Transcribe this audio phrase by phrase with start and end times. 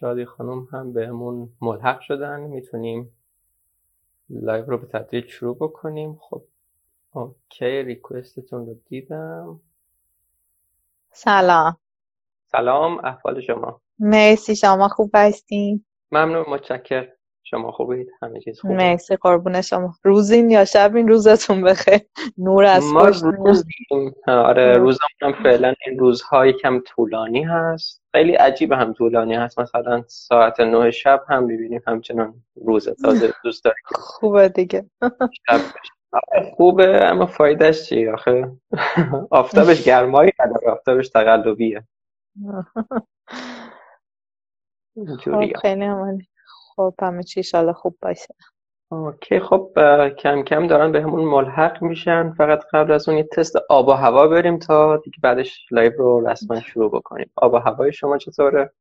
[0.00, 2.40] شادی خانم هم بهمون ملحق شدن.
[2.40, 3.18] می‌تونیم
[4.30, 6.18] live رو به تدریج شروع بکنیم.
[6.22, 6.44] خب
[7.12, 9.60] OK request تون رو دیدم.
[11.12, 11.78] سلام.
[12.46, 17.08] سلام احوال شما؟ مرسی شما خوب هستین؟ ممنون متشکر
[17.44, 18.74] شما خوبید؟ همه چیز خوبه.
[18.74, 19.94] مرسی قربون شما.
[20.02, 22.00] روزین یا شبین روزتون بخیر.
[22.38, 28.02] نور از ما روزیم آره روزم هم فعلا این روزها یکم طولانی هست.
[28.12, 29.58] خیلی عجیب هم طولانی هست.
[29.58, 33.84] مثلا ساعت نه شب هم ببینیم همچنان روز تازه دوست داریم.
[33.94, 34.90] خوبه دیگه.
[35.48, 35.60] شب.
[36.12, 38.52] آره، خوبه اما فایدهش چی آخه؟
[39.30, 41.84] آفتابش گرمایی نداره آفتابش تقلبیه.
[45.24, 46.28] خب خیلی عالی
[46.78, 48.34] خب همه چی ایشالا خوب باشه.
[48.90, 49.72] OK خب
[50.18, 52.32] کم کم دارن بهمون ملحق میشن.
[52.32, 56.28] فقط قبل از اون یه تست آب و هوا بریم تا دیگه بعدش live رو
[56.28, 57.30] رسما شروع بکنیم.
[57.36, 58.72] آب و هوای شما چطوره؟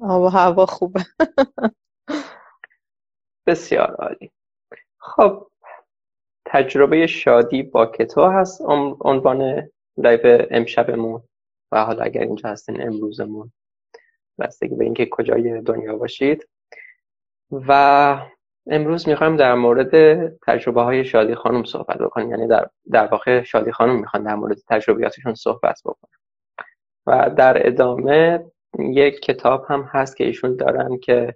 [0.00, 1.00] آب و هوا خوبه.
[3.46, 4.30] بسیار عالی.
[4.98, 5.46] خب
[6.46, 8.60] تجربه شادی با keto هست.
[9.00, 11.22] عنوان live امشبمون
[11.72, 13.52] و حالا اگر اینجا هستین امروزمون.
[14.38, 16.48] بستگی به اینکه کجای دنیا باشید.
[17.52, 18.20] و
[18.66, 22.30] امروز می‌خوایم در مورد تجربه های شادی خانم صحبت بکنیم.
[22.30, 26.18] یعنی در, در واقع شادی خانم می‌خوان در مورد تجربیاتشون صحبت بکنن.
[27.06, 28.44] و در ادامه
[28.78, 31.34] یک کتاب هم هست که ایشون دارن که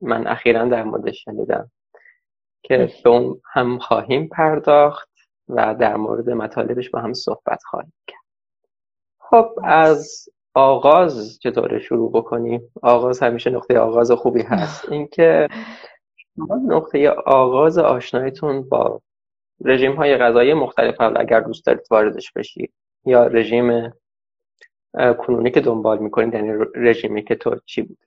[0.00, 1.70] من اخیرا در موردش شنیدم
[2.62, 5.08] که به هم خواهیم پرداخت
[5.48, 8.20] و در مورد مطالبش با هم صحبت خواهیم کرد.
[9.18, 12.72] خب از آغاز چطور شروع بکنیم.
[12.82, 14.88] آغاز همیشه نقطه آغاز خوبی هست.
[14.92, 15.48] اینکه
[16.16, 19.00] شما نقطه آغاز آشناییتون با
[19.64, 22.72] رژیم های غذایی مختلف حالا اگر دوست دارید واردش بشید
[23.04, 23.92] یا رژیم
[25.18, 27.98] کنونی که دنبال می‌کنید یعنی رژیمی که تو چی بود؟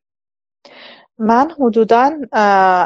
[1.17, 2.11] من حدودا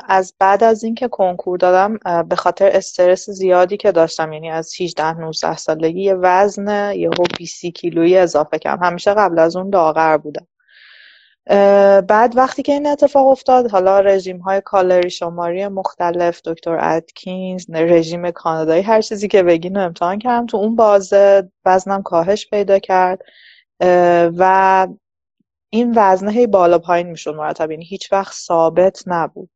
[0.08, 5.14] از بعد از اینکه کنکور دادم به خاطر استرس زیادی که داشتم یعنی از 18
[5.20, 8.84] 19 سالگی یه وزن یهو 20 کیلویی اضافه کردم.
[8.84, 10.48] همیشه قبل از اون لاغر بودم.
[12.02, 18.32] بعد وقتی که این اتفاق افتاد حالا رژیم های کالری شماری مختلف دکتر ادکینز رژیم
[18.32, 20.46] کانادایی هر چیزی که بگین رو امتحان کردم.
[20.46, 23.20] تو اون بازه وزنم کاهش پیدا کرد.
[24.38, 24.88] و
[25.70, 29.50] این وزنه هی بالا پایین می‌شد مرتب یعنی هیچ وقت ثابت نبود.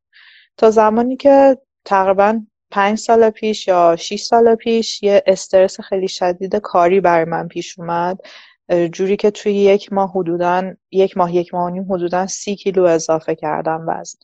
[0.58, 2.42] تا زمانی که تقریبا
[2.72, 7.80] پنج سال پیش یا شیش سال پیش یه استرس خیلی شدید کاری برای من پیش
[7.80, 8.20] اومد.
[8.94, 13.36] جوری که توی یک ماه حدودا یک ماه یک ماه نیم حدودا سی کیلو اضافه
[13.36, 14.20] کردم وزن.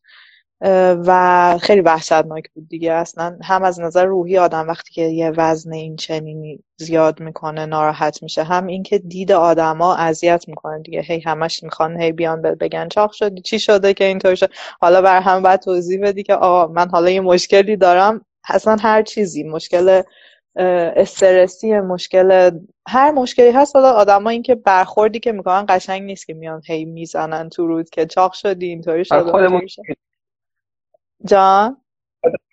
[1.05, 2.93] و خیلی وحشتناک بود دیگه.
[2.93, 8.23] اصلا هم از نظر روحی آدم وقتی که یه وزن این چنینی زیاد می‌کنه ناراحت
[8.23, 11.01] میشه هم اینکه دید آدما اذیت می‌کنه دیگه.
[11.01, 14.51] هی همش می‌خوان هی بیان بگن چاق شدی چی شده که اینطور شد.
[14.81, 18.25] حالا بر هم باید توضیح بدی که آقا من حالا یه مشکلی دارم.
[18.49, 20.01] اصلا هر چیزی مشکل
[20.55, 22.51] استرسی مشکل
[22.87, 23.75] هر مشکلی هست.
[23.75, 27.89] حالا آدما این که برخوردی که می‌کنن قشنگ نیست که میان هی می‌زنن تو رود
[27.89, 29.81] که چاق شدی اینطوری شد آره، خودمون اونطوری شد
[31.25, 31.77] جان؟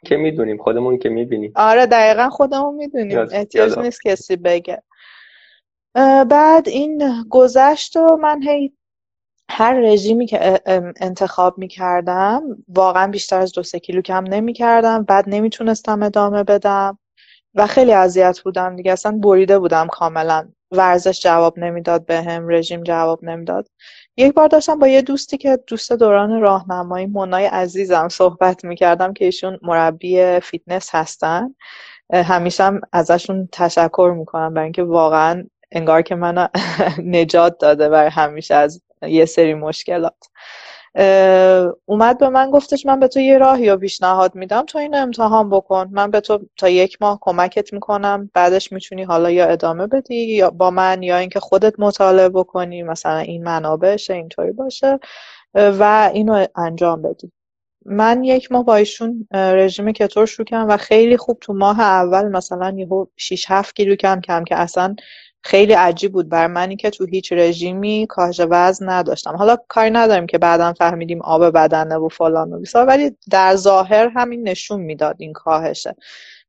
[0.04, 1.52] که می‌دونیم خودمون که می‌بینیم.
[1.54, 3.18] آره دقیقا خودمون می‌دونیم.
[3.32, 4.82] احتیاج نیست کسی بگه.
[6.30, 8.72] بعد این گذشت و من هی
[9.50, 10.60] هر رژیمی که
[11.00, 15.02] انتخاب می‌کردم واقعا بیشتر از دو سه کیلو کم نمی‌کردم.
[15.02, 16.98] بعد نمی‌تونستم ادامه بدم
[17.54, 18.92] و خیلی اذیت بودم دیگه.
[18.92, 20.48] اصلا بریده بودم کاملا.
[20.70, 23.68] ورزش جواب نمی‌داد بهم رژیم جواب نمی‌داد.
[24.16, 29.24] یک بار داشتم با یه دوستی که دوست دوران راهنمایی منای عزیزم صحبت می‌کردم که
[29.24, 31.54] ایشون مربی فیتنس هستن.
[32.12, 36.46] همیشه هم ازشون تشکر می‌کنم برای اینکه واقعا انگار که منو
[37.14, 40.24] نجات داده برای همیشه از یه سری مشکلات.
[41.86, 45.50] اومد به من گفتش من به تو یه راهی رو پیشنهاد میدم تو اینو امتحان
[45.50, 45.88] بکن.
[45.90, 48.30] من به تو تا یک ماه کمکت می‌کنم.
[48.34, 53.18] بعدش می‌تونی حالا یا ادامه بدی یا با من یا اینکه خودت مطالعه بکنی مثلا
[53.18, 54.98] این منابعشه اینطوری باشه
[55.54, 57.32] و اینو انجام بدی.
[57.86, 62.28] من یک ماه با ایشون رژیم کتور شروع کردم و خیلی خوب تو ماه اول
[62.28, 64.96] مثلا یهو 6 7 کیلو کم کم که اصلا
[65.46, 69.36] خیلی عجیب بود بر منی که تو هیچ رژیمی کاهش وزن نداشتم.
[69.36, 74.08] حالا کاری نداریم که بعدا فهمیدیم آب بدنه و فلان و بیسار ولی در ظاهر
[74.08, 75.96] همین نشون می‌داد این کاهشه.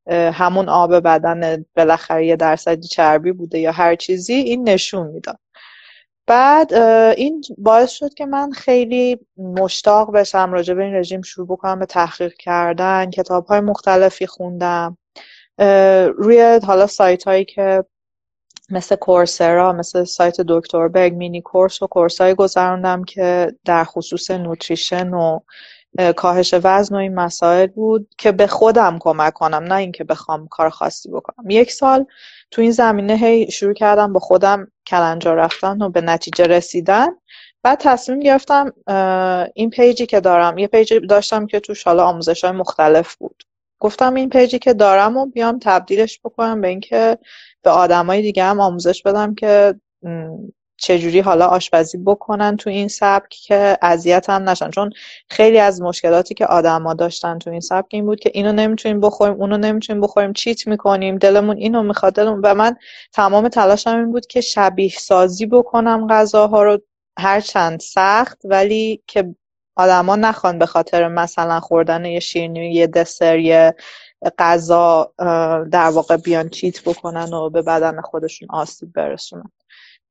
[0.08, 5.40] اه، همون آب بدن بالاخره یه درصدی چربی بوده یا هر چیزی این نشون می‌داد.
[6.28, 6.74] بعد
[7.18, 11.86] این باعث شد که من خیلی مشتاق بشم راجع به این رژیم شروع بکنم به
[11.86, 14.98] تحقیق کردن کتاب‌های مختلفی خوندم.
[16.18, 17.84] روی حالا سایت هایی که
[18.70, 24.32] مثل Coursera مثل سایت دکتر برگ mini course و course های گذروندم که در خصوص
[24.32, 25.40] nutrition و
[26.16, 30.70] کاهش وزن و این مسائل بود که به خودم کمک کنم نه اینکه بخوام کار
[30.70, 31.50] خاصی بکنم.
[31.50, 32.06] یک سال
[32.52, 37.08] تو این زمینه هی شروع کردم به خودم کلنجار رفتن و به نتیجه رسیدن.
[37.64, 38.74] بعد تصمیم گرفتم
[39.56, 43.16] این page ی که دارم یه page ی داشتم که توش حالا آموزش های مختلف
[43.16, 43.44] بود.
[43.80, 47.18] گفتم این پیجی که دارم و بیام تبدیلش بکنم به اینکه
[47.68, 49.76] به آدمای دیگه هم آموزش بدم که
[50.78, 54.70] چجوری حالا آشپزی بکنن تو این سبک که اذیت هم نشن.
[54.70, 54.90] چون
[55.30, 59.34] خیلی از مشکلاتی که آدما داشتن تو این سبک این بود که اینو نمی‌تونیم بخوریم
[59.34, 62.42] اونو نمی‌تونیم بخوریم چیت می‌کنیم دلمون اینو می‌خواد دلمون.
[62.44, 62.76] و من
[63.14, 66.80] تمام تلاشم این بود که شبیه سازی بکنم غذاها رو.
[67.20, 69.36] هر چند سخت ولی که
[69.78, 73.76] آدما نخوان به خاطر مثلا خوردن یه شیرینی یه دسر یه
[74.40, 75.14] غذا
[75.72, 79.52] در واقع بیان چیت بکنن و به بدن خودشون آسیب برسونن.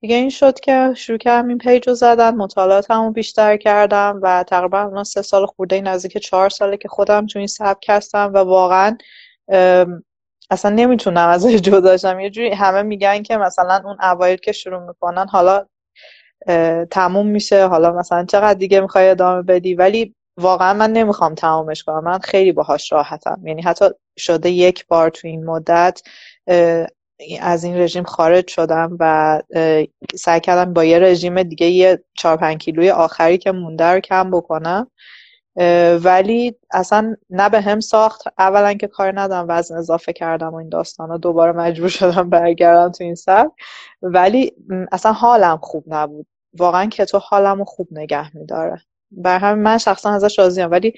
[0.00, 4.80] دیگه این شد که شروع کردم این پیج رو زدن مطالعاتمو بیشتر کردم و تقریبا
[4.80, 8.96] الان سه سال خورده نزدیک چهار ساله که خودم تو این سبک هستم و واقعا
[10.50, 15.26] اصلا نمی‌تونم از جداشم یه جوری همه میگن که مثلا اون اوایل که شروع می‌کنن
[15.28, 15.66] حالا
[16.90, 17.66] تموم میشه.
[17.66, 22.04] حالا مثلا چقدر دیگه می‌خوای ادامه بدی؟ ولی واقعا من نمی‌خوام تمامش کنم.
[22.04, 23.40] من خیلی باهاش راحتم.
[23.44, 23.84] یعنی حتی
[24.18, 26.02] شده یک بار تو این مدت
[27.40, 29.42] از این رژیم خارج شدم و
[30.14, 34.30] سعی کردم با یه رژیم دیگه یه چهار پنج کیلوی آخری که مونده رو کم
[34.30, 34.90] بکنم.
[36.04, 38.22] ولی اصلا نه به هم ساخت.
[38.38, 42.92] اولا که کار ندارم وزن اضافه کردم و این داستان ها دوباره مجبور شدم برگردم
[42.92, 43.50] تو این سر.
[44.02, 44.52] ولی
[44.92, 46.26] اصلا حالم خوب نبود.
[46.58, 48.82] واقعا که تو حالم خوب نگه میداره.
[49.10, 50.70] بر همین من شخصا ازش راضیم.
[50.70, 50.94] ولی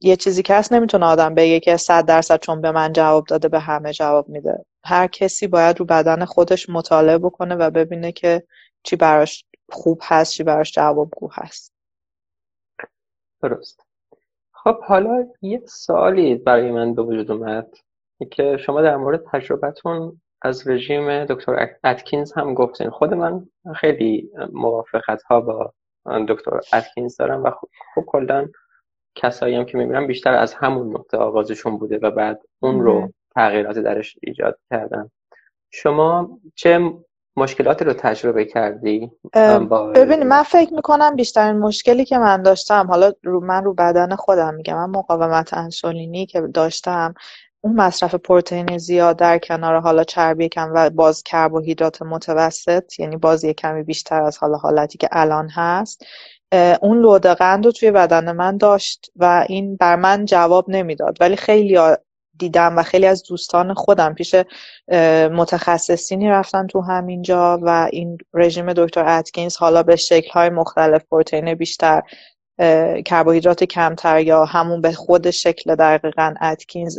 [0.00, 3.48] یه چیزی که هست نمی‌تونه آدم بگه که صد درصد چون به من جواب داده
[3.48, 4.64] به همه جواب میده.
[4.84, 8.42] هر کسی باید رو بدن خودش مطالعه بکنه و ببینه که
[8.82, 11.72] چی براش خوب هست چی براش جوابگو هست.
[13.42, 13.86] درست.
[14.52, 17.74] خب حالا یه سوالی برای من به وجود اومد
[18.30, 22.90] که شما در مورد تجربتون از رژیم دکتر اتکینز هم گفتین.
[22.90, 23.46] خود من
[23.76, 25.72] خیلی موافقت ها با
[26.28, 27.50] دکتر اتکینز دارم و
[27.94, 28.48] خب کلا
[29.14, 33.78] کسایی هم که می‌بینم بیشتر از همون نقطه آغازشون بوده و بعد اون رو تغییرات
[33.78, 35.10] درش ایجاد کردن.
[35.70, 36.92] شما چه
[37.36, 39.10] مشکلاتی رو تجربه کردی؟
[39.94, 44.54] ببین من فکر می‌کنم بیشترین مشکلی که من داشتم حالا رو من رو بدن خودم
[44.54, 47.14] میگم من مقاومت انسولینی که داشتم
[47.60, 53.44] اون مصرف پروتئین زیاد در کنار حالا چربی کم و باز کربوهیدرات متوسط یعنی باز
[53.44, 56.04] یه کمی بیشتر از حالا حالتی که الان هست
[56.82, 61.36] اون لود قند رو توی بدن من داشت و این بر من جواب نمی‌داد ولی
[61.36, 61.78] خیلی
[62.40, 64.34] دیدم و خیلی از دوستان خودم پیش
[65.32, 71.54] متخصصینی رفتن تو همینجا و این رژیم دکتر اتکینز حالا به شکل های مختلف پروتئین
[71.54, 72.02] بیشتر
[73.06, 76.98] کربوهیدرات کمتر یا همون به خود شکل دقیقا اتکینز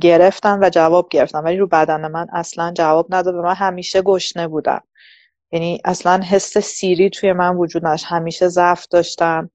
[0.00, 1.38] گرفتن و جواب گرفتن.
[1.38, 4.82] ولی رو بدن من اصلا جواب نداد و من همیشه گشنه بودم.
[5.52, 8.04] یعنی اصلا حس سیری توی من وجود نداشت.
[8.08, 9.50] همیشه ضعف داشتم.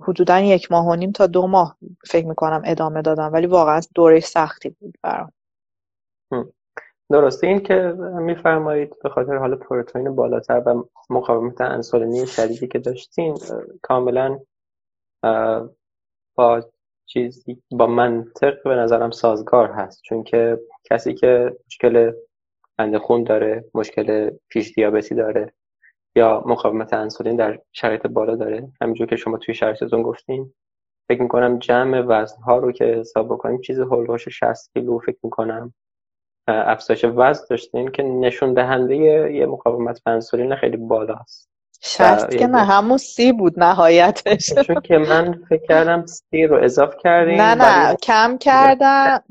[0.00, 1.76] حدودا یک ماه و نیم تا دو ماه
[2.06, 5.32] فکر می‌کنم ادامه دادم ولی واقعا دوره سختی بود برام.
[7.10, 13.38] درسته این که میفرمایید به خاطر حال پروتئین بالاتر و مقاومت انسولینی شدیدی که داشتین
[13.82, 14.40] کاملا
[16.34, 16.70] با
[17.06, 20.02] چیزی با منطق به نظرم سازگار هست.
[20.02, 22.12] چون که کسی که مشکل
[22.78, 25.52] بند خون داره مشکل پیش دیابتی داره
[26.16, 30.54] یا مقاومت انسولین در شرایط بالا داره؟ همینجور که شما توی شرایطتون گفتین.
[31.08, 35.74] فکر می‌کنم جمع وزنها رو که حساب بکنیم چیز هولوش 60 کیلو فکر می‌کنم.
[36.48, 38.96] افزایش وزن داشتین که نشون دهنده
[39.34, 41.53] یه مقاومت به انسولین خیلی بالاست.
[41.86, 44.52] شست که نه همون سی بود نهایتش.
[44.66, 49.22] چون که من فکر کردم سی رو اضافه کردیم نه نه کم کردم.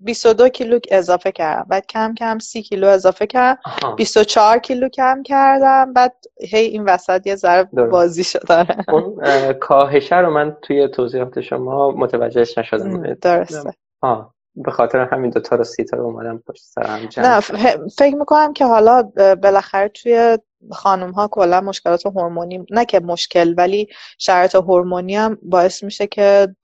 [0.00, 1.66] 22 کیلو اضافه کردم.
[1.68, 3.60] بعد کم کم سی کیلو اضافه کردم.
[3.96, 5.92] 24 کیلو کم کردم.
[5.92, 11.90] بعد هی این وسط یه ذره بازی شده اون کاهشه رو من توی توضیحات شما
[11.90, 13.14] متوجهش نشدم.
[13.14, 13.72] درسته.
[14.00, 14.37] آه.
[14.64, 17.40] به خاطر همین دوتا رو سی تا رو اومدم پشت سر هم جمع نه
[17.88, 19.02] فکر می‌کنم که حالا
[19.42, 20.38] بالاخره توی
[20.72, 23.88] خانم ها کلا مشکلات هورمونی نه که مشکل ولی
[24.18, 26.54] شرایط هورمونی هم باعث میشه که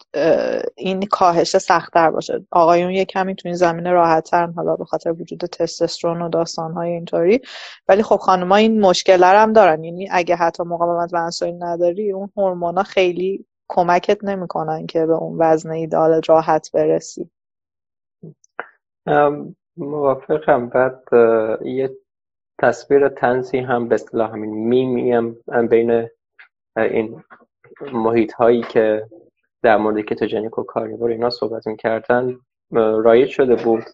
[0.76, 2.46] این کاهش سختتر باشه.
[2.50, 6.90] آقایون یه کمی تو این زمینه راحتتر حالا به خاطر وجود تستوسترون و داستان های
[6.90, 7.40] اینطوری.
[7.88, 9.84] ولی خب خانم ها این مشکل هم دارن.
[9.84, 15.36] یعنی اگه حتی مقاومت به انسولین نداری اون هورمونا خیلی کمکت نمی‌کنن که به اون
[15.40, 17.30] وزن ایدال راحت برسی.
[19.76, 20.68] موافقم.
[20.68, 21.02] بعد
[21.64, 21.90] یه
[22.60, 25.36] تصویر تنزی هم به اصطلاح همین میمی هم
[25.70, 26.08] بین
[26.76, 27.24] این
[27.92, 29.06] محیط هایی که
[29.62, 32.36] در مورد کتوژنیک و کارنیور اینا صحبت می‌کردن
[32.72, 33.84] رایج شده بود.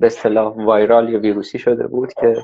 [0.00, 2.36] به اصطلاح وایرال یا ویروسی شده بود که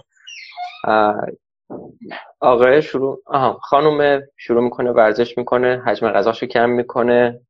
[2.40, 7.40] آقای شروع آها خانم شروع می‌کنه ورزش می‌کنه حجم غذاشو کم می‌کنه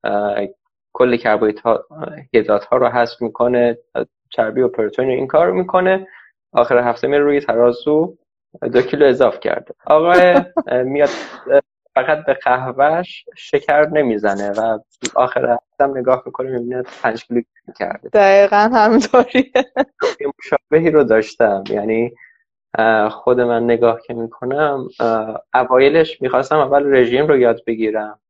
[0.93, 3.79] کل کربوهیدرات ها رو حذف می‌کنه
[4.37, 6.07] چربی و پروتئین این کار رو می‌کنه.
[6.53, 8.17] آخر هفته میره روی ترازو
[8.73, 9.75] دو کیلو اضاف کرده.
[9.87, 10.35] آقای
[10.85, 11.09] میاد
[11.95, 14.79] فقط به قهوهش شکر نمی‌زنه و
[15.15, 17.43] آخر هفته نگاه می‌کنه می‌بینه پنج کیلو
[17.79, 18.09] کرده.
[18.09, 19.53] دقیقا همینطوریه.
[20.39, 21.65] مشابهی رو داشتم.
[21.71, 22.15] یعنی
[23.11, 24.89] خود من نگاه که می‌کنم
[25.55, 28.21] اوایلش می‌خواستم اول رژیم رو یاد بگیرم.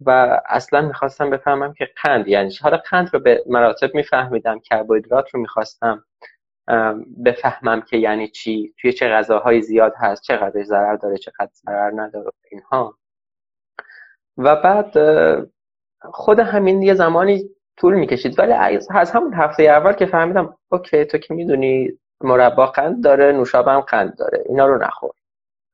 [0.00, 5.40] و اصلا می‌خواستم بفهمم که قند یعنی حالا قند رو به مراتب میفهمیدم کربوهیدرات رو
[5.40, 6.04] می‌خواستم
[7.24, 12.30] بفهمم که یعنی چی توی چه غذاهای زیاد هست چقدر ضرر داره چقدر ضرر نداره
[12.50, 12.98] اینها.
[14.36, 14.94] و بعد
[16.12, 18.38] خود همین یه زمانی طول می‌کشید.
[18.38, 18.52] ولی
[18.90, 23.80] از همون هفته اول که فهمیدم اوکی تو که می‌دونی مربا قند داره نوشابه هم
[23.80, 25.10] قند داره اینا رو نخور.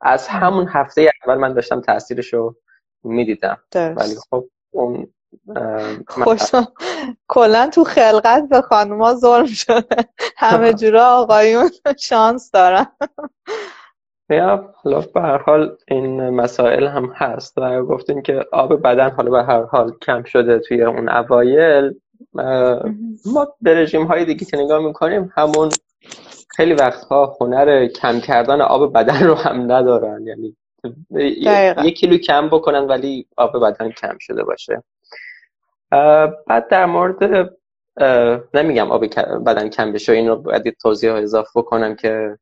[0.00, 2.56] از همون هفته اول من داشتم تاثیرش رو
[3.04, 3.58] می‌دیدم.
[3.74, 5.06] ولی خب اون
[6.08, 6.66] خوشم
[7.28, 9.84] کلا تو خلقت به خانوما ظلم شده.
[10.36, 12.86] همه جورا آقایون شانس دارن.
[14.30, 19.30] یا حالا به هر حال این مسائل هم هست و گفتیم که آب بدن حالا
[19.30, 21.94] به هر حال کم شده توی اون اوایل.
[23.26, 25.68] ما به رژیم های دیگه که نگاه می‌کنیم همون
[26.56, 30.26] خیلی وقتها هنر کم کردن آب بدن رو هم ندارن.
[30.26, 30.56] یعنی
[31.84, 34.82] یک کیلو کم بکنن ولی آب بدن کم شده باشه.
[36.46, 37.50] بعد در مورد
[38.54, 39.04] نمیگم آب
[39.46, 42.38] بدن کم بشه این رو باید توضیح اضافه بکنم که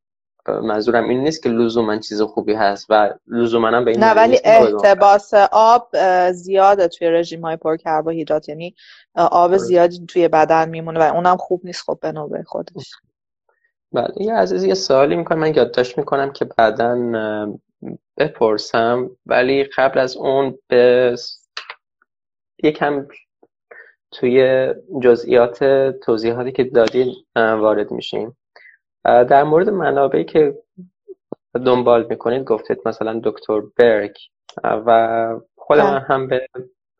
[0.47, 4.39] منظورم این نیست که لزوما چیز خوبی هست و لزوما هم به این نه ولی
[4.43, 5.87] احتباس آب
[6.31, 8.75] زیاده توی رژیم های پر کربوهیدرات یعنی
[9.15, 9.57] آب آره.
[9.57, 12.91] زیادی توی بدن میمونه و اونم خوب نیست خب به نوبه خودش.
[13.91, 15.39] بله یه عزیزی یه سوالی می‌کنم.
[15.39, 16.95] من یادداشت می‌کنم که بعدا
[18.17, 21.15] بپرسم ولی قبل از اون به
[22.63, 23.07] یکم
[24.11, 24.67] توی
[25.01, 25.63] جزئیات
[25.99, 28.37] توضیحاتی که دادین وارد میشیم
[29.03, 30.57] در مورد منابعی که
[31.65, 34.17] دنبال می‌کنید گفتید مثلا دکتر برگ
[34.63, 35.99] و خود من بله.
[35.99, 36.47] هم به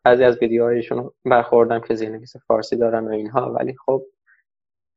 [0.04, 4.02] بعضی از ویدیوهایشون برخوردم که زیرنویس فارسی دارن و اینها ولی خب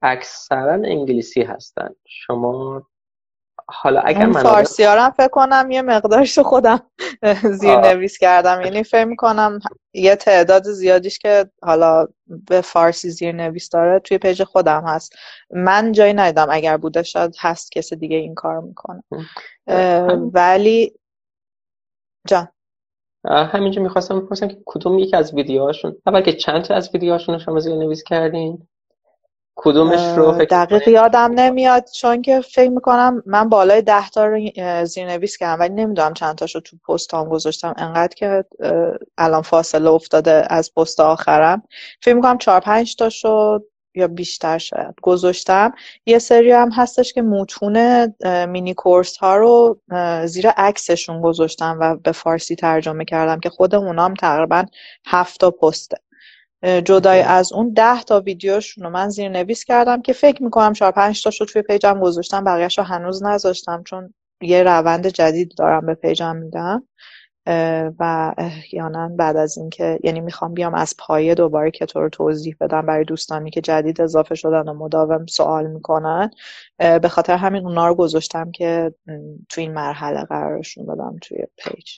[0.01, 2.87] اکثرا انگلیسی هستن شما
[3.69, 6.79] حالا اگر من فارسی هم فکر کنم یه مقدارش خودم
[7.59, 8.61] زیر نویس کردم.
[8.61, 9.59] یعنی فکر می‌کنم
[9.93, 15.13] یه تعداد زیادیش که حالا به فارسی زیر نویس داره توی پیج خودم هست.
[15.49, 19.03] من جایی ندیدم اگر بوده شاید هست کسی دیگه این کار می‌کنه.
[20.33, 20.93] ولی
[22.27, 22.47] جان.
[23.25, 27.59] همینجا می‌خواستم بپرسم که کدوم یکی از ویدیوهاشون اول که چند تا از ویدیوهاشون شما
[27.59, 28.67] زیر نویس کردین؟
[29.59, 34.49] کدومش رو فکر دقیق یادم نمیاد چون که فکر می‌کنم من بالای ده تا رو
[34.85, 37.73] زیرنویس کردم ولی نمی‌دونم چند تاشو تو پست هم گذاشتم.
[37.77, 38.45] انقدر که
[39.17, 41.63] الان فاصله افتاده از پست آخرم.
[42.01, 43.59] فکر می‌کنم چهار پنج تاشو
[43.95, 45.71] یا بیشتر شاید گذاشتم.
[46.05, 48.07] یه سری هم هستش که متون
[48.45, 49.79] مینی کورس ها رو
[50.25, 54.65] زیر عکسشون گذاشتم و به فارسی ترجمه کردم که خود اونام تقریبا
[55.05, 55.97] هفت تا پسته.
[56.63, 60.91] جدای از اون ده تا ویدیوشون رو من زیر نویس کردم که فکر می‌کنم چهار
[60.91, 65.93] پنج تاشو توی پیجم گذاشتم بقیهش رو هنوز نذاشتم چون یه روند جدید دارم به
[65.93, 66.87] پیجم میدم.
[67.99, 72.85] و احیانا بعد از اینکه یعنی می‌خوام بیام از پایه دوباره کتو رو توضیح بدم
[72.85, 76.31] برای دوستانی که جدید اضافه شدن و مداوم سوال می‌کنن
[76.77, 78.93] به خاطر همین اونا رو گذاشتم که
[79.49, 81.89] تو این مرحله قرارشون بدم توی پیج.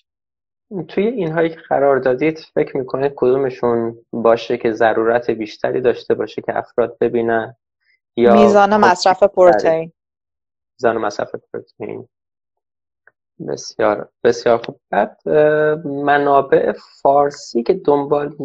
[0.88, 6.58] توی اینهایی که قرار دادید فکر می‌کنید کدومشون باشه که ضرورت بیشتری داشته باشه که
[6.58, 7.56] افراد ببینن
[8.16, 9.92] یا میزان مصرف پروتئین.
[10.78, 12.08] میزان مصرف پروتئین.
[13.48, 14.80] بسیار بسیار خوب.
[14.90, 15.30] بعد
[15.86, 18.36] منابع فارسی که دنبال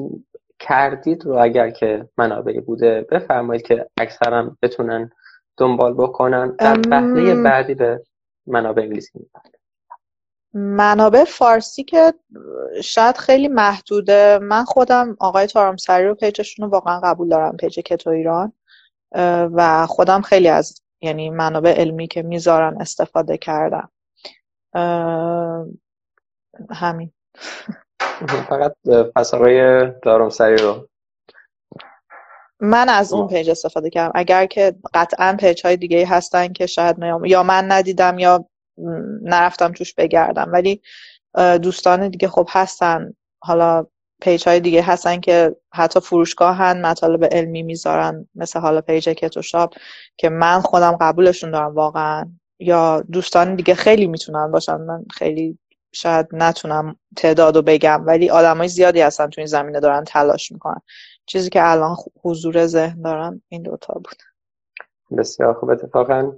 [0.59, 5.11] کردید رو اگر که منابعی بوده بفرمایید که اکثرا بتونن
[5.57, 6.57] دنبال بکنن.
[6.59, 8.03] در پهله بعدی به
[8.47, 9.55] منابع انگلیسی میپرد
[10.55, 12.15] منابع فارسی که
[12.83, 14.39] شاید خیلی محدوده.
[14.43, 18.53] من خودم آقای تارمسری رو پیجشون رو واقعا قبول دارم پیج کتو ایران
[19.55, 23.91] و خودم خیلی از یعنی منابع علمی که می‌ذارن استفاده کردم.
[26.71, 27.13] همین.
[28.49, 28.75] فقط
[29.17, 30.89] پس آقای دارمسری رو.
[32.61, 34.13] من از اون پیج استفاده کردم.
[34.15, 38.47] اگر که قطعا پیج های دیگه هستن که شاید یا من ندیدم یا
[39.23, 40.53] نرفتم توش بگردم.
[40.53, 40.83] ولی
[41.63, 43.15] دوستان دیگه خب هستن.
[43.43, 43.87] حالا
[44.21, 48.29] پیج های دیگه هستن که حتی فروشگاهن مطالب علمی می‌ذارن.
[48.35, 49.75] مثل حالا پیج کتوشاپ
[50.17, 52.33] که من خودم قبولشون دارم واقعا.
[52.59, 54.77] یا دوستان دیگه خیلی می‌تونن باشن.
[54.77, 55.59] من خیلی
[55.93, 58.07] شاید نتونم تعداد رو بگم.
[58.07, 60.81] ولی های زیادی هستن تو این زمینه دارن تلاش می‌کنن.
[61.27, 64.23] چیزی که الان حضور ذهن دارم این دوتا بود.
[65.19, 65.71] بسیار خوب.
[65.71, 66.33] اتفاقا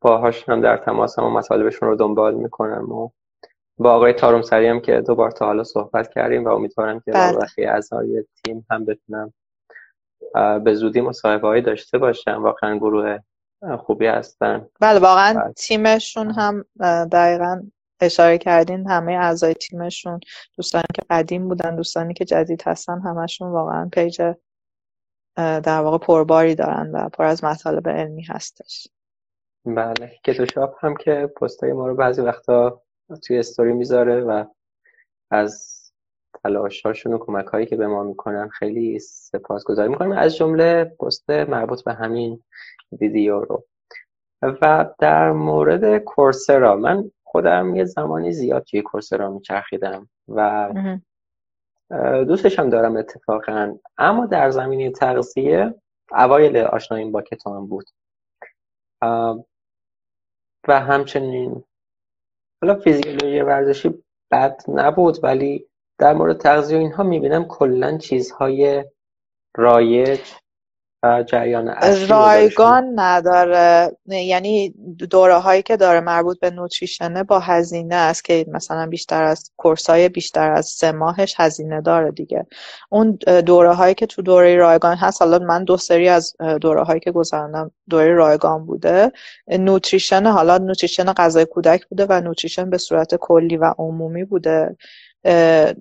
[0.00, 3.10] باهاش هم در تماس هم مطالبشون رو دنبال می‌کنم و
[3.78, 7.12] با آقای تاروم سری هم که دو بار تا حالا صحبت کردیم و امیدوارم که
[7.12, 7.38] بله.
[7.38, 9.32] بقیه اعضای تیم هم بتونم
[10.64, 13.18] به زودی مصاحبه داشته باشم واقعا گروه
[13.78, 15.52] خوبی هستن بله واقعا بله.
[15.52, 16.64] تیمشون هم
[17.12, 17.62] دقیقا
[18.00, 20.20] اشاره کردین همه اعضای تیمشون
[20.56, 24.34] دوستانی که قدیم بودن دوستانی که جدید هستن همشون واقعا پیج
[25.36, 28.88] در واقع پرباری دارن و پر از مطالب علمی هستش
[29.66, 30.12] بله.
[30.24, 32.82] کتوشاپ هم که پستای ما رو بعضی وقتا
[33.26, 34.44] توی استوری می‌ذاره و
[35.30, 35.80] از
[36.42, 41.84] تلاشاشون و کمک هایی که به ما می‌کنن خیلی سپاسگزاری می‌کنم از جمله پست مربوط
[41.84, 42.42] به همین
[43.00, 43.64] ویدیو رو.
[44.42, 50.72] و در مورد کورسرا من خودم یه زمانی زیاد توی کورسرا میچرخیدم و
[52.28, 53.76] دوستش هم دارم اتفاقا.
[53.98, 55.74] اما در زمینه تغذیه
[56.12, 57.86] اوایل آشناییم با کتاب بود.
[60.68, 61.64] و همچنین.
[62.62, 65.66] حالا فیزیولوژی ورزشی بد نبود ولی
[65.98, 68.84] در مورد تغذیه اینها می‌بینم کلا چیزهای
[69.56, 70.20] رایج
[71.26, 71.74] جریان
[72.08, 73.96] رایگان نداره.
[74.06, 74.74] یعنی
[75.10, 79.90] دوره هایی که داره مربوط به نوتریشنه با هزینه است که مثلا بیشتر از کورس
[79.90, 82.46] های بیشتر از سه ماهش هزینه داره دیگه.
[82.90, 87.00] اون دوره هایی که تو دوره رایگان هست حالا من دو سری از دوره هایی
[87.00, 89.12] که گذراندم دوره رایگان بوده.
[89.48, 94.76] نوتریشن حالا نوتریشن غذای کودک بوده و نوتریشن به صورت کلی و عمومی بوده.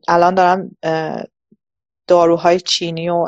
[0.07, 0.77] الان دارم
[2.09, 3.27] داروهای چینی و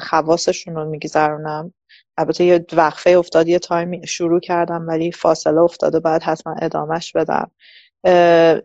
[0.00, 1.74] خواصشون رو میگذرونم.
[2.18, 7.50] البته یه وقفه افتاد یه تایمی شروع کردم ولی فاصله افتاده باید حتما ادامهش بدم.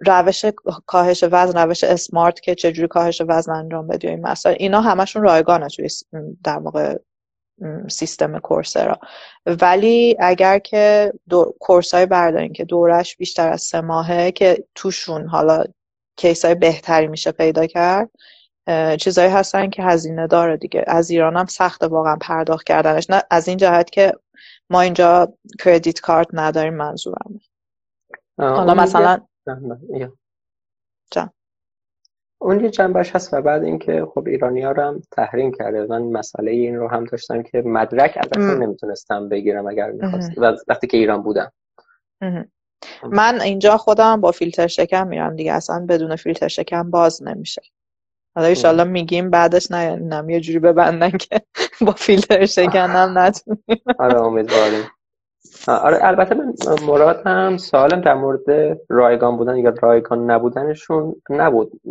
[0.07, 0.45] روش
[0.85, 5.67] کاهش وزن روش اسمارت که چجوری کاهش وزن انجام بدی این مسائل اینا همشون رایگانه
[5.67, 5.87] توی
[6.43, 6.97] در واقع
[7.89, 8.99] سیستم کورسرا.
[9.45, 11.13] ولی اگر که
[11.59, 15.63] کورس های بردارین که دورش بیشتر از سه ماهه که توشون حالا
[16.15, 18.09] کیس های بهتری میشه پیدا کرد
[18.99, 20.83] چیزایی هستن که هزینه داره دیگه.
[20.87, 23.09] از ایران هم سخت واقعا پرداخت کردنش.
[23.09, 24.13] نه از این جهت که
[24.69, 27.39] ما اینجا کردیت کارت نداریم منظورم.
[28.37, 29.19] حالا مثلا
[31.11, 31.29] جان.
[32.41, 36.01] اون یه جنبش هست و بعد اینکه خب ایرانی ها رو هم تحریم کرده من
[36.01, 40.31] مسئله این رو هم داشتم که مدرک البته نمی‌تونستم بگیرم اگر می‌خواست.
[40.67, 41.51] وقتی که ایران بودم.
[43.03, 45.53] من اینجا خودم با فیلتر شکم میرم دیگه.
[45.53, 47.61] اصلا بدون فیلتر شکم باز نمیشه.
[48.37, 51.41] حالا ایشالله میگیم بعدش نه یه جوری ببندن که
[51.81, 53.81] با فیلتر شکنم نتونیم.
[53.99, 54.83] آره امیدواریم.
[55.67, 56.53] آره البته من
[56.87, 61.81] مراد هم سوالم در مورد رایگان بودن یا رایگان نبودنشون نبود.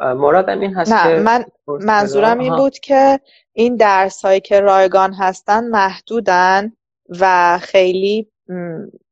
[0.00, 3.20] مرادم این هست نه من منظورم این بود که
[3.52, 6.72] این درس هایی که رایگان هستن محدودن
[7.20, 8.28] و خیلی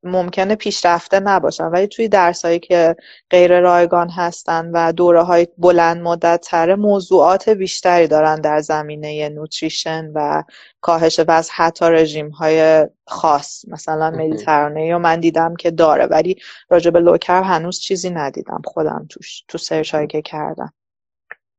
[0.02, 1.64] ممکنه پیشرفته نباشن.
[1.64, 2.96] ولی توی درسهایی که
[3.30, 10.12] غیر رایگان هستن و دوره های بلند مدت تره موضوعات بیشتری دارن در زمینه نوتریشن
[10.14, 10.42] و
[10.80, 16.36] کاهش وزن حتی رژیم های خاص مثلا مدیترانه و من دیدم که داره ولی
[16.68, 20.72] راجع به low carb هنوز چیزی ندیدم خودم توش تو search هایی که کردم.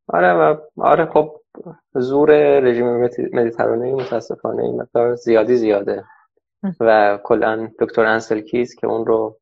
[0.07, 1.41] آره و آره خب
[1.95, 6.03] زور رژیم مدیترانه متاسفانه این مقدار زیادی زیاده.
[6.79, 9.39] و کلا دکتر انسل کیز که اون رو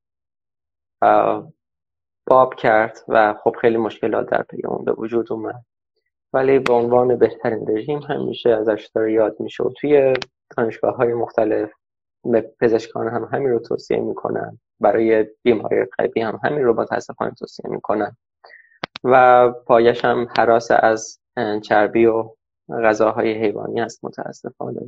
[2.27, 5.65] باب کرد و خب خیلی مشکلات در پی اون به وجود اومد.
[6.33, 10.13] ولی به عنوان بهترین رژیم همیشه ازش داره یاد میشه و توی
[10.57, 11.71] دانشگاه های مختلف
[12.59, 14.59] پزشکان هم همین رو توصیه می‌کنن.
[14.79, 18.17] برای بیماری قلبی هم همین رو متاسفانه توصیه می‌کنن.
[19.03, 21.19] و پایش هم حراس از
[21.63, 22.29] چربی و
[22.83, 24.81] غذاهای حیوانی است متاسفانه.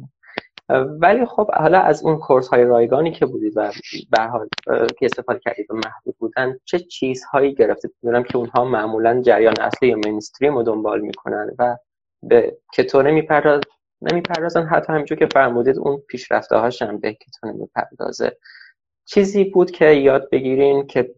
[0.69, 3.71] ولی خب حالا از اون کورس های رایگانی که بودید و
[4.12, 4.47] به حال
[4.99, 9.89] که استفاده کردید و محدود بودن چه چیزهایی گرفتید؟ می‌دونم که اونها معمولا جریان اصلی
[9.89, 11.78] یا مینستریم رو دنبال می‌کنن و
[12.23, 13.62] به کتو نمیپرداز
[14.01, 14.63] نمی‌پردازن.
[14.63, 18.38] حتی همینجور که فرمودید اون پیشرفته هاش هم به کتو نمی‌پردازه.
[19.06, 21.15] چیزی بود که یاد بگیرین که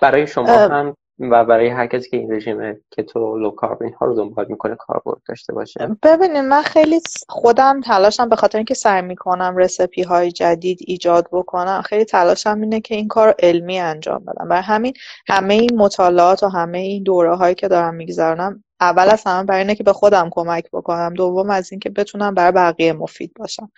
[0.00, 4.14] برای شما هم و برای هر کسی که این رژیم کتو لو کارب اینها رو
[4.14, 5.96] دنبال می‌کنه کاربرد داشته باشه.
[6.02, 11.82] ببینید من خیلی خودم تلاشم به خاطر اینکه سعی می‌کنم رسپی های جدید ایجاد بکنم
[11.82, 14.48] خیلی تلاشم اینه که این کار علمی انجام بدم.
[14.48, 14.92] برای همین
[15.28, 19.60] همه این مطالعات و همه این دوره هایی که دارم میگذرونم اول از همه برای
[19.60, 21.14] اینه که به خودم کمک بکنم.
[21.14, 23.72] دوم از اینکه بتونم برای بقیه مفید باشم.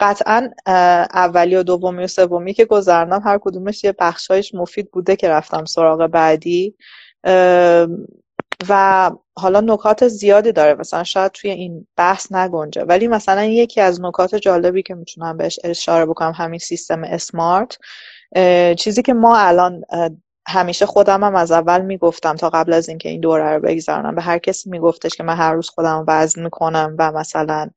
[0.00, 0.50] قطعا
[1.14, 5.64] اولی و دومی و سومی که گذرنم هر کدومش یه بخشایش مفید بوده که رفتم
[5.64, 6.74] سراغ بعدی.
[8.68, 10.74] و حالا نکات زیادی داره.
[10.74, 12.82] مثلا شاید توی این بحث نگنجه.
[12.82, 17.78] ولی مثلا یکی از نکات جالبی که می‌تونم بهش اشاره بکنم همین سیستم اسمارت
[18.78, 19.82] چیزی که ما الان
[20.48, 24.22] همیشه خودم هم از اول می‌گفتم تا قبل از اینکه این دوره رو بگذارنم به
[24.22, 27.70] هر کسی میگفتش که من هر روز خودم وزن می‌کنم و مثلا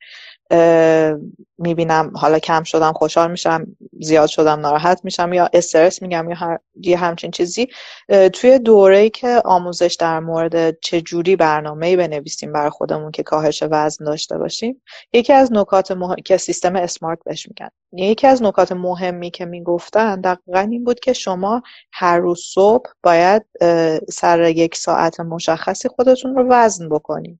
[1.57, 3.67] می‌بینم حالا کم شدم خوشحال میشم
[4.01, 7.67] زیاد شدم ناراحت میشم یا استرس میگم یا هر یه همچین چیزی.
[8.33, 14.37] توی دوره که آموزش در مورد چجوری برنامه بنویسیم برای خودمون که کاهش وزن داشته
[14.37, 14.81] باشیم
[15.13, 16.15] یکی از نکات مهم...
[16.15, 17.69] که سیستم اسمارت بهش میگن.
[17.93, 21.61] یکی از نکات مهمی که می‌گفتن دقیقا این بود که شما
[21.93, 23.45] هر روز صبح باید
[24.09, 27.39] سر یک ساعت مشخصی خودتون رو وزن بکنید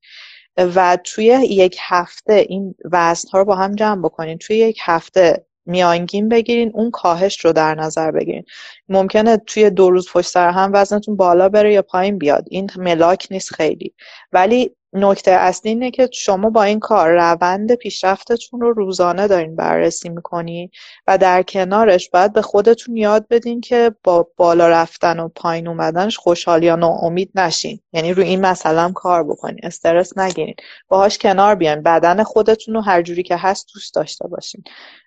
[0.58, 4.38] و توی یک هفته این وزن ها رو با هم جمع بکنین.
[4.38, 8.44] توی یک هفته میانگین بگیرین اون کاهش رو در نظر بگیرین.
[8.90, 12.46] ممکنه توی دو روز پشت سر هم وزنتون بالا بره یا پایین بیاد.
[12.50, 13.94] این ملاک نیست خیلی.
[14.32, 20.10] ولی نکته اصلی اینه که شما با این کار روند پیشرفتتون رو روزانه دارین بررسی
[20.10, 20.70] می‌کنین
[21.08, 26.18] و در کنارش باید به خودتون یاد بدین که با بالا رفتن و پایین اومدنش
[26.18, 27.80] خوشحال یا ناامید نشین.
[27.94, 30.56] یعنی روی این مسئله کار بکنین استرس نگیرین.
[30.88, 34.64] باهاش کنار بیان بدن خودتون رو هر جوری که هست دوست داشته باشین.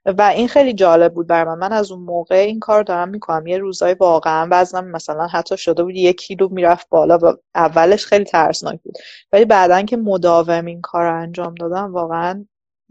[0.06, 1.72] و این خیلی جالب بود بر من.
[1.72, 3.46] از اون موقع این کار دارم می‌کنم.
[3.46, 8.24] یه روزای واقعا وزنم مثلا حتی شده بود یک کیلو می‌رفت بالا و اولش خیلی
[8.24, 8.94] ترسناک بود.
[9.32, 9.44] ولی
[9.74, 12.44] بعدا که مداوم این کار رو انجام دادم واقعا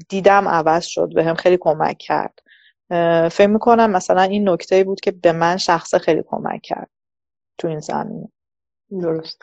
[0.10, 2.40] دیدم عوض شد به هم خیلی کمک کرد.
[3.32, 6.90] فکر می‌کنم مثلا این نکته بود که به من شخص خیلی کمک کرد
[7.58, 8.32] تو این زمینه.
[9.02, 9.42] درست.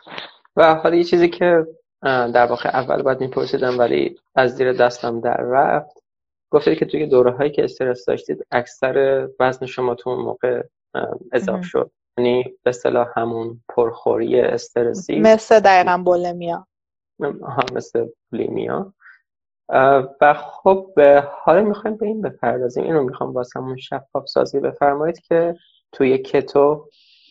[0.56, 1.66] و حالا یه چیزی که
[2.02, 6.02] در واقع اول باید میپرسیدم ولی از زیر دستم در رفت
[6.50, 10.62] گفتید که توی دوره هایی که استرس داشتید اکثر وزن شما تو اون موقع
[11.32, 11.90] اضاف شد.
[12.18, 15.20] یعنی به اصطلاح همون پرخوری استرسی.
[15.20, 16.66] مثل دقیقا بولمیا.
[17.22, 18.92] ها مثل بولیمیا
[20.20, 21.00] و خب
[21.44, 22.84] حالا می‌خوایم به این بپردازیم.
[22.84, 25.54] این رو می‌خوام همون شفاف سازی بفرمایید که
[25.92, 26.88] توی کتو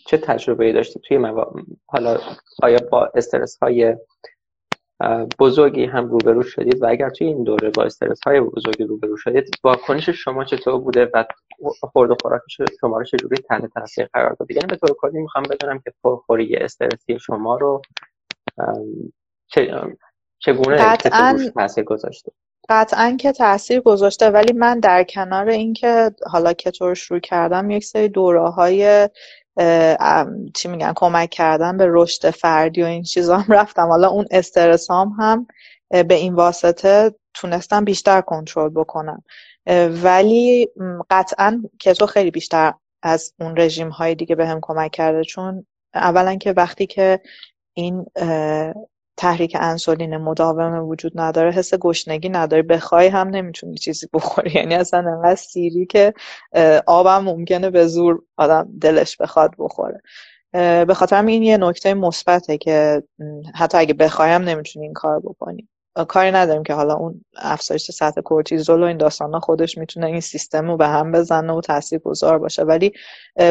[0.07, 1.53] چه تجربه داشتید؟ توی موا...
[1.87, 2.17] حالا
[2.63, 3.95] آیا با استرس های
[5.39, 9.49] بزرگی هم روبرو شدید؟ و اگر توی این دوره با استرس های بزرگی روبرو شدید
[9.63, 11.25] واکنش شما چطور بوده و
[11.81, 12.41] خورد و خوراک
[12.81, 16.55] شما رو چجوری تحت تاثیر قرار داد؟ یعنی به طور کلی می‌خوام بدونم که پرخوری
[16.55, 17.81] استرسی شما رو
[20.39, 22.31] چگونه قطعا تاثیر گذاشته؟
[22.69, 28.09] قطعا که تاثیر گذاشته ولی من در کنار اینکه حالا کتور شروع کردم یک سری
[28.09, 29.09] دوره های
[30.53, 33.87] چی میگن کمک کردن به رشد فردی و این چیزا هم رفتم.
[33.87, 35.47] حالا اون استرسام هم
[35.89, 39.23] به این واسطه تونستم بیشتر کنترل بکنم.
[40.03, 40.69] ولی
[41.09, 46.35] قطعا کتو خیلی بیشتر از اون رژیم های دیگه به هم کمک کرده چون اولا
[46.35, 47.19] که وقتی که
[47.73, 48.05] این
[49.19, 54.51] تحریک انسولین مداوم وجود نداره حس گشنگی نداری بخوای هم نمی‌تونی چیزی بخوری.
[54.51, 56.13] یعنی اصلا انقدر سیری که
[56.87, 60.01] آبم ممکنه به زور آدم دلش بخواد بخوره.
[60.85, 63.03] به خاطر این یه نکته مثبته که
[63.55, 65.67] حتی اگه بخوایم نمی‌تونی این کار بکنی.
[66.07, 70.67] کاری نداریم که حالا اون افزایش سطح کورتیزول و این داستانا خودش می‌تونه این سیستم
[70.67, 72.63] رو به هم بزنه و تاثیر گذار باشه.
[72.63, 72.91] ولی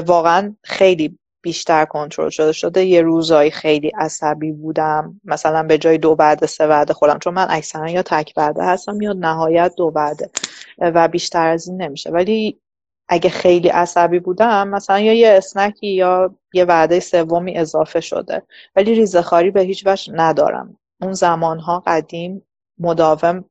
[0.06, 2.84] واقعا خیلی بیشتر کنترل شده شده.
[2.84, 5.20] یه روزایی خیلی عصبی بودم.
[5.24, 7.18] مثلا به جای دو بعد سه بعد خودم.
[7.18, 10.30] چون من اکثرا یا تک بعده هستم یا نهایت دو بعده
[10.78, 12.10] و بیشتر از این نمیشه.
[12.10, 12.60] ولی
[13.08, 18.42] اگه خیلی عصبی بودم مثلا یا یه اسنکی یا یه وعده سومی اضافه شده.
[18.76, 20.78] ولی ریزخاری به هیچ وجه ندارم.
[21.00, 22.42] اون زمانها قدیم
[22.78, 23.44] مداوم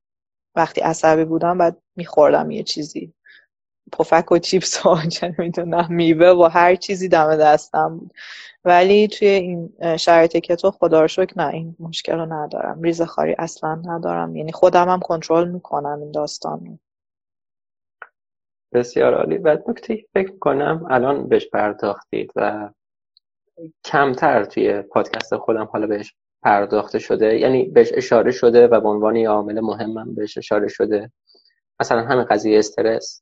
[0.56, 3.14] وقتی عصبی بودم بعد میخوردم یه چیزی.
[3.92, 8.14] پفک و چیپس و چه می‌دونم میوه و هر چیزی دم دستم بود.
[8.66, 12.82] ولی توی این شرایط کتو خدا رو شکر نه این مشکل رو ندارم.
[12.82, 14.36] ریزه خاری اصلا ندارم.
[14.36, 16.80] یعنی خودم هم کنترل می‌کنم این داستان
[18.74, 19.38] بسیار عالی.
[19.38, 22.70] و نکته فکر کنم الان بهش پرداختید و
[23.86, 27.40] کمتر توی پادکست خودم حالا بهش پرداخته شده.
[27.40, 31.12] یعنی بهش اشاره شده و به عنوان عامل مهمم بهش اشاره شده.
[31.80, 33.22] مثلا همین قضیه استرس.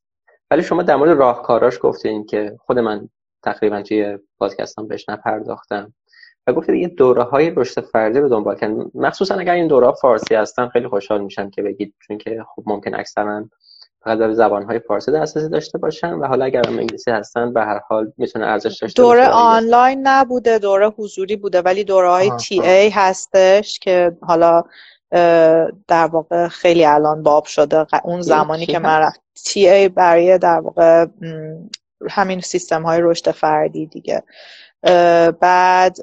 [0.52, 3.10] ولی شما در مورد راهکاراش گفتین که خود من
[3.44, 5.94] تقریبا توی پادکستم بهش نپرداختم
[6.48, 10.36] و گفتید یه دوره های رشد فردی رو دنبال کردن مخصوصا اگر این دوره فارسی
[10.36, 13.46] هستن خیلی خوشحال میشن که بگید چون که خب ممکن اکثرا
[14.06, 17.62] فقط در زبان های فارسی دسترسی داشته باشن و حالا اگر هم انگلیسی هستن به
[17.62, 22.62] هر حال می‌تونه ارزش داشته دوره آنلاین نبوده دوره حضوری بوده ولی دوره های تی
[22.62, 24.64] ای هستش که حالا
[25.88, 27.86] در واقع خیلی الان باب شده.
[28.04, 31.06] اون زمانی که من رفت تی ای برای در واقع
[32.10, 34.24] همین سیستم های رشد فردی دیگه.
[35.40, 35.98] بعد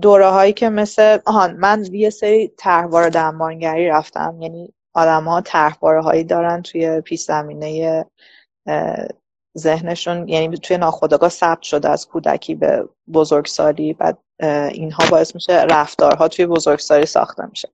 [0.00, 4.38] دوره هایی که مثل آهان من یه سری طرحوار درمانگری رفتم.
[4.40, 8.04] یعنی آدم ها طرحواره هایی دارن توی پیش زمینه
[9.58, 14.18] ذهنشون یعنی توی ناخودآگاه ثبت شده از کودکی به بزرگسالی بعد
[14.72, 17.68] اینها باعث میشه رفتارها توی بزرگسالی ساخته میشه.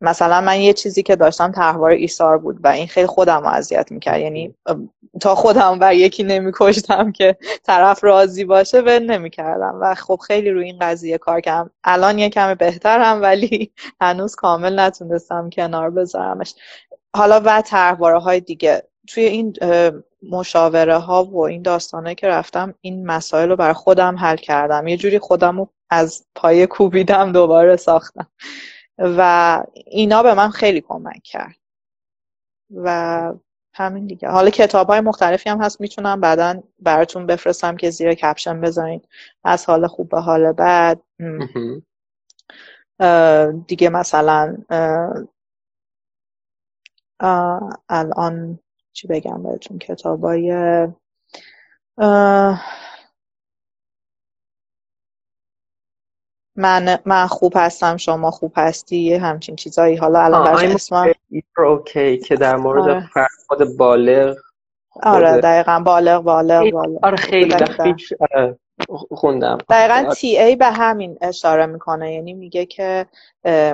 [0.00, 3.92] مثلا من یه چیزی که داشتم تحوار ایثار بود و این خیلی خودم رو اذیت
[3.92, 4.20] می‌کرد.
[4.20, 4.54] یعنی
[5.20, 9.78] تا خودم بر یکی نمیکشتم که طرف راضی باشه و نمی‌کردم.
[9.82, 11.70] و خب خیلی روی این قضیه کار کردم.
[11.84, 16.54] الان یه کمی بهترم ولی هنوز کامل نتونستم کنار بذارمش.
[17.16, 18.82] حالا و طرحواره های دیگه.
[19.08, 19.54] توی این
[20.22, 24.86] مشاوره ها و این داستانه که رفتم این مسائل رو بر خودم حل کردم.
[24.86, 28.26] یه جوری خودم رو از پای کوبیدم دوباره ساختم.
[28.98, 31.56] و اینا به من خیلی کمک کرد.
[32.74, 33.32] و
[33.74, 34.28] همین دیگه.
[34.28, 39.02] حالا کتاب های مختلفی هم هست می‌تونم بعدا براتون بفرستم که زیر کپشن بذارین.
[39.44, 41.02] از حال خوب به حال بعد
[43.66, 44.56] دیگه مثلا
[47.88, 48.58] الان
[48.92, 50.52] چی بگم بهتون کتابای
[56.56, 61.12] من من خوب هستم شما خوب هستی همچین چیزایی حالا الان برای اسمم
[61.58, 63.08] اوکی که در مورد آره.
[63.14, 64.36] فرد بالغ
[65.02, 67.54] آره دقیقا بالغ بالغ بالغ آره خیلی.
[69.10, 69.58] خوندم.
[69.70, 72.14] دقیقا تی ای به همین اشاره می‌کنه.
[72.14, 73.06] یعنی میگه که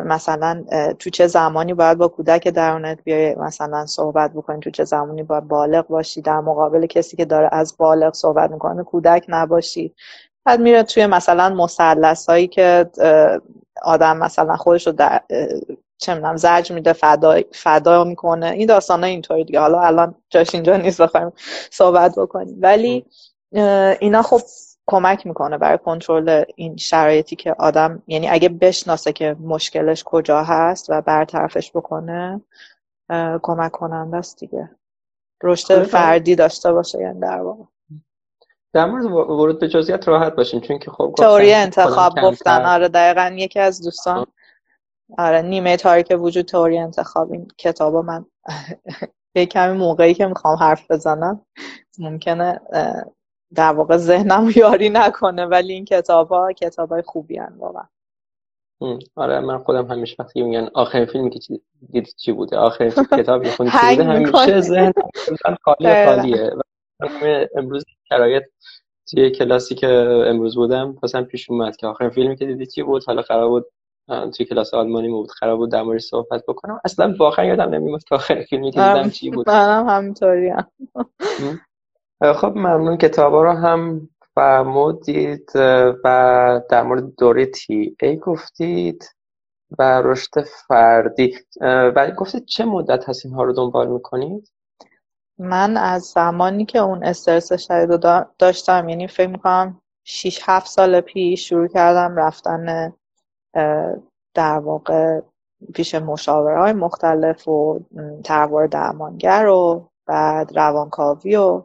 [0.05, 0.65] مثلا
[0.99, 5.49] تو چه زمانی باید با کودک درونت بیای مثلا صحبت بکنی تو چه زمانی باید
[5.49, 9.95] بالغ باشی در مقابل کسی که داره از بالغ صحبت می‌کنه کودک نباشی.
[10.45, 12.91] بعد میره توی مثلا مسلس هایی که
[13.83, 15.21] آدم مثلا خودش رو در
[15.99, 18.47] چه می‌دونم زرج میده فدا فدا می‌کنه.
[18.47, 19.61] این داستان ها اینطوری دیگه.
[19.61, 21.33] حالا الان جاش اینجا نیست بخوایم
[21.71, 22.59] صحبت بکنیم.
[22.61, 23.07] ولی
[24.01, 24.41] اینا خب
[24.87, 30.91] کمک می‌کنه برای کنترل این شرایطی که آدم یعنی اگه بشناسه که مشکلش کجا هست
[30.91, 32.41] و برطرفش بکنه
[33.43, 34.71] کمک کننده است دیگه.
[35.43, 37.65] رشد فردی داشته باشه یعنی در واقع.
[38.73, 42.65] در مورد ورود به جزئیات راحت باشین چون که خب تئوری انتخاب گفتن.
[42.65, 44.27] آره دقیقا یکی از دوستان.
[45.19, 47.33] آره نیمه تاریک وجود تئوری انتخاب.
[47.33, 48.27] این کتابا من
[49.37, 51.47] یه کمی موقعی که می‌خوام حرف بزنم
[51.99, 52.61] ممکنه
[53.55, 57.85] در واقع ذهنم یاری نکنه ولی این کتاب ها کتاب های خوبی هن واقعا.
[59.17, 63.73] آره من خودم همیشه وقتی میگن آخرین فیلمی که دید چی بوده؟ آخرین کتابی خوندی
[63.73, 64.93] چی بوده؟ همیشه ذهن
[65.63, 66.51] خالی خالیه.
[67.57, 68.43] امروز شرایط
[69.11, 69.89] توی کلاسی که
[70.27, 73.67] امروز بودم مثلا پیش اومد که آخرین فیلمی که دیدی چی بود؟ حالا قرار بود
[74.37, 75.31] توی کلاس آلمانی بود.
[75.41, 76.81] قرار بود در مورد صحبت بکنم.
[76.85, 79.51] اصلا واقعا یادم نمیاد که آخرین فیلمی که دیدم چی بود.
[79.51, 80.53] منم همینطوری
[82.33, 82.97] خب ممنون.
[82.97, 85.53] کتابا رو هم فرمودید
[86.05, 89.05] و در مورد دوره تی ای گفتید
[89.79, 91.35] و رشد فردی.
[91.97, 94.53] ولی گفتید چه مدت هست اینها رو دنبال می‌کنید؟
[95.39, 101.01] من از زمانی که اون استرس شدید رو داشتم یعنی فکر می‌کنم 6 7 سال
[101.01, 102.93] پیش شروع کردم رفتن
[104.35, 105.21] در واقع
[105.75, 107.81] پیش مشاوره های مختلف و
[108.25, 111.63] تروار درمانگر و بعد روانکاوی و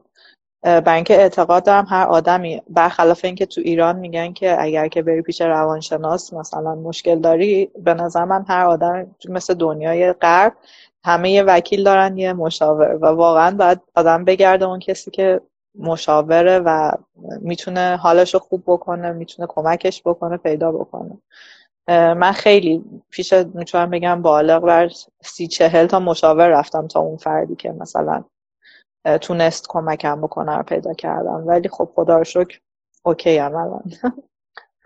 [0.61, 5.21] برای اینکه اعتقاد دارم هر آدمی برخلاف اینکه تو ایران میگن که اگر که بری
[5.21, 10.53] پیش روانشناس مثلا مشکل داری به نظر من هر آدم مثل دنیای غرب
[11.03, 15.41] همه یه وکیل دارن یه مشاور و واقعا باید آدم بگرده اون کسی که
[15.75, 16.91] مشاوره و
[17.41, 21.17] می‌تونه حالش رو خوب بکنه می‌تونه کمکش بکنه پیدا بکنه.
[22.13, 24.89] من خیلی پیش می‌تونم بگم بالغ بر
[25.21, 28.23] سی چهل تا مشاور رفتم تا اون فردی که مثلا
[29.17, 31.43] تونست کمکم بکنه رو پیدا کردم.
[31.47, 32.59] ولی خب خدا رو شکر
[33.03, 33.83] اوکی هم الان.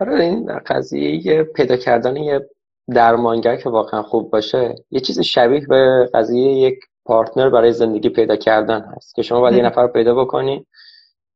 [0.00, 2.50] آره این قضیه پیدا کردن یه
[2.94, 8.36] درمانگر که واقعا خوب باشه یه چیز شبیه به قضیه یک پارتنر برای زندگی پیدا
[8.36, 10.66] کردن هست که شما باید یه نفر پیدا بکنی.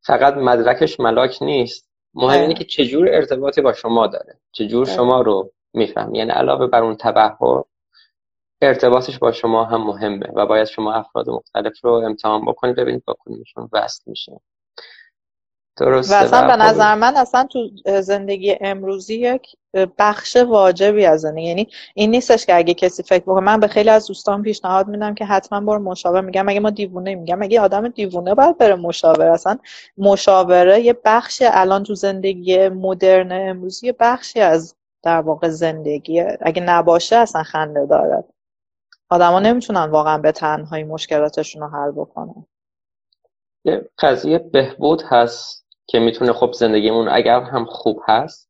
[0.03, 1.89] فقط مدرکش ملاک نیست.
[2.15, 4.39] مهم اینه که چجور ارتباطی با شما داره.
[4.53, 7.63] چجور شما رو میفهم یعنی علاوه بر اون تبهر
[8.63, 13.17] ارتباطش با شما هم مهمه و باید شما افراد مختلف رو امتحان بکنید ببینید با
[13.21, 14.41] کدومشون وصل میشه.
[15.77, 16.15] درسته.
[16.15, 19.57] و اصلا به خب نظر من اصلا تو زندگی امروزی یک
[19.99, 21.47] بخش واجبی از زندگی.
[21.47, 25.15] یعنی این نیستش که اگه کسی فکر بکنه من به خیلی از دوستان پیشنهاد میدم
[25.15, 29.27] که حتما برو مشاور میگم مگه ما دیوونه میگم مگه آدم دیوونه باید بره مشاور
[29.27, 29.59] اصلا
[29.99, 36.63] مشاوره یه بخش الان تو زندگی مدرن امروزی یه بخشی از در واقع زندگی اگه
[36.63, 38.25] نباشه اصلا خنده داره.
[39.11, 42.47] آدما نمی‌تونن واقعا به تنهایی مشکلاتشون رو حل بکنن.
[43.65, 48.49] یه قضیه بهبود هست که می‌تونه خب زندگیمون اگر هم خوب هست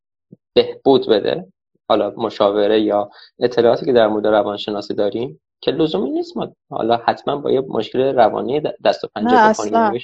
[0.54, 1.52] بهبود بده.
[1.88, 7.36] حالا مشاوره یا اطلاعاتی که در مورد روانشناسی داریم که لزومی نیست ما حالا حتما
[7.36, 10.00] با یه مشکل روانی دست و پنجه بکنیم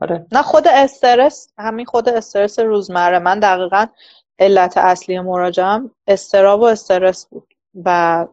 [0.00, 0.26] آره.
[0.32, 3.18] نه خود استرس همین خود استرس روزمره.
[3.18, 3.86] من دقیقا
[4.38, 8.26] علت اصلی مراجعم استراب و استرس بود و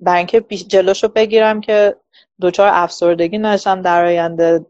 [0.00, 1.96] برای اینکه جلوشو بگیرم که
[2.42, 4.66] دچار افسردگی نشم در آینده.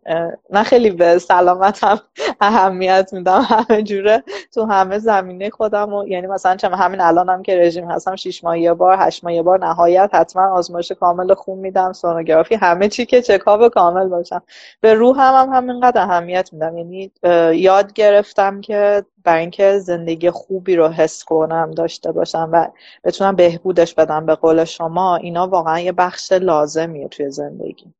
[0.51, 2.01] من خیلی به سلامتم
[2.41, 3.41] اهمیت میدم.
[3.41, 4.23] همه جوره
[4.55, 8.59] تو همه زمینه خودم و یعنی مثلا چه همین الانم که رژیم هستم شیش ماه
[8.59, 13.07] یه بار هشت ماه یه بار نهایت حتما آزمایش کامل خون میدم سونوگرافی همه چی
[13.07, 14.43] که چکاپ کامل باشم.
[14.81, 16.79] به روحم هم همینقدر اهمیت میدم.
[16.79, 17.13] یعنی
[17.55, 22.67] یاد گرفتم که برای اینکه زندگی خوبی رو حس کنم داشته باشم و
[23.05, 24.27] بتونم بهبودش بدم.
[24.27, 27.95] به قول شما اینا واقعا یه بخش لازمیه توی زندگی.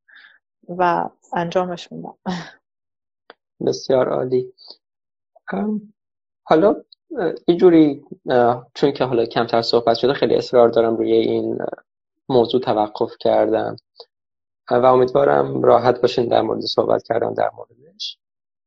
[0.69, 2.15] و انجامش میدم.
[3.67, 4.53] بسیار عالی.
[6.45, 6.69] حالا
[7.19, 11.59] اه، یه جوری اه، چون که حالا کمتر صحبت شده خیلی اصرار دارم روی این
[12.29, 13.77] موضوع توقف کردم
[14.71, 18.19] و امیدوارم راحت باشین در مورد صحبت کردن در موردش.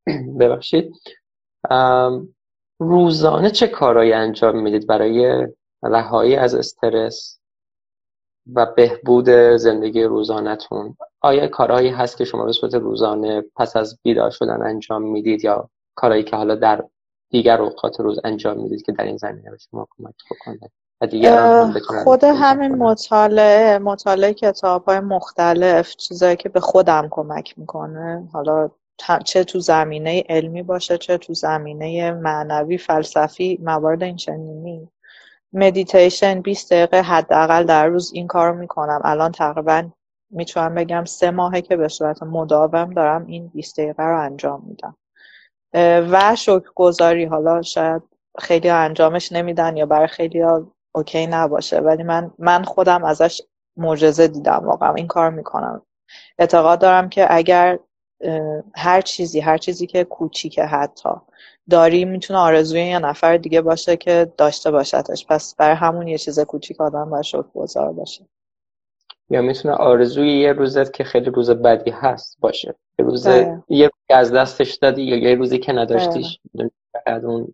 [0.40, 0.94] ببخشید.
[2.80, 5.48] روزانه چه کارهایی انجام می‌دید برای
[5.84, 7.40] رهایی از استرس؟
[8.56, 10.98] و بهبود زندگی روزانه‌تون.
[11.22, 15.70] آیا کارهایی هست که شما به صورت روزانه پس از بیدار شدن انجام می‌دید یا
[15.96, 16.84] کارهایی که حالا در
[17.30, 20.72] دیگر اوقات روز انجام می‌دید که در این زمینه به شما کمک بکنه
[22.04, 28.30] خود همین مطالعه مطالعه کتاب های مختلف چیزایی که به خودم کمک می‌کنه.
[28.34, 28.70] حالا
[29.26, 34.90] چه تو زمینه علمی باشه چه تو زمینه معنوی فلسفی موارد این چنینی
[35.54, 39.02] مدیتیشن 20 دقیقه حداقل در روز این کارو می‌کنم.
[39.04, 39.90] الان تقریبا
[40.32, 44.98] می‌تونم بگم سه ماهه که به صورت مداوم دارم این 20 دقیقه رو انجام میدم.
[46.12, 48.02] و شکرگزاری حالا شاید
[48.40, 50.44] خیلی انجامش نمیدن یا برای خیلی
[50.96, 53.42] اوکی نباشه ولی من من خودم ازش
[53.78, 54.94] معجزه دیدم واقعا.
[54.94, 55.82] این کار می‌کنم.
[56.40, 57.80] اعتقاد دارم که اگر
[58.76, 61.10] هر چیزی هر چیزی که کوچیکه حتی
[61.70, 66.40] داری می‌تونه آرزوی یه نفر دیگه باشه که داشته باشدش پس برای همون یه چیز
[66.40, 68.26] کوچیک آدم باید شکرگزار باشه.
[69.30, 72.76] یا می‌تونه آرزوی یه روزت که خیلی روز بدی هست باشه.
[73.00, 76.40] یه روز دقیقا یه روزی از دستش دادی یا یه روزی که نداشتیش.
[76.54, 77.54] می‌دونی فقط اون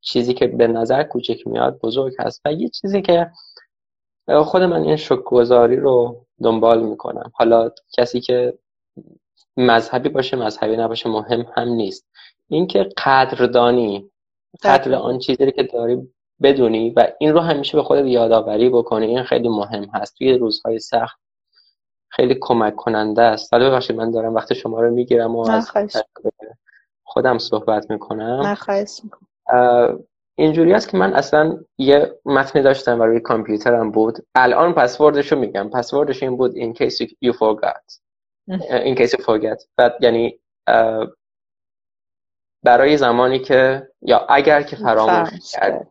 [0.00, 2.40] چیزی که به نظر کوچک میاد بزرگ هست.
[2.44, 3.30] و یه چیزی که
[4.44, 7.32] خود من این شکرگزاری رو دنبال می‌کنم.
[7.34, 8.58] حالا کسی که
[9.56, 12.06] مذهبی باشه مذهبی نباشه مهم هم نیست.
[12.48, 14.10] اینکه قدردانی
[14.62, 19.06] قدر دقیقا آن چیزی که داری بدونی و این رو همیشه به خودت یادآوری بکنی
[19.06, 20.18] این خیلی مهم هست.
[20.18, 21.18] توی روزهای سخت
[22.08, 23.52] خیلی کمک کننده است.
[23.52, 25.72] حالا ببخشید من دارم وقت شما رو می‌گیرم و از
[27.04, 28.56] خودم صحبت می‌کنم.
[30.38, 34.26] اینجوری است که من اصلا یه متنی داشتم و روی کامپیوترم بود.
[34.34, 35.70] الان پسوردش رو میگم.
[35.70, 37.98] پسوردش این بود in case you forgot.
[38.84, 39.66] in case you forget.
[39.76, 40.40] بعد یعنی
[42.66, 45.88] برای زمانی که یا اگر که فراموش کرد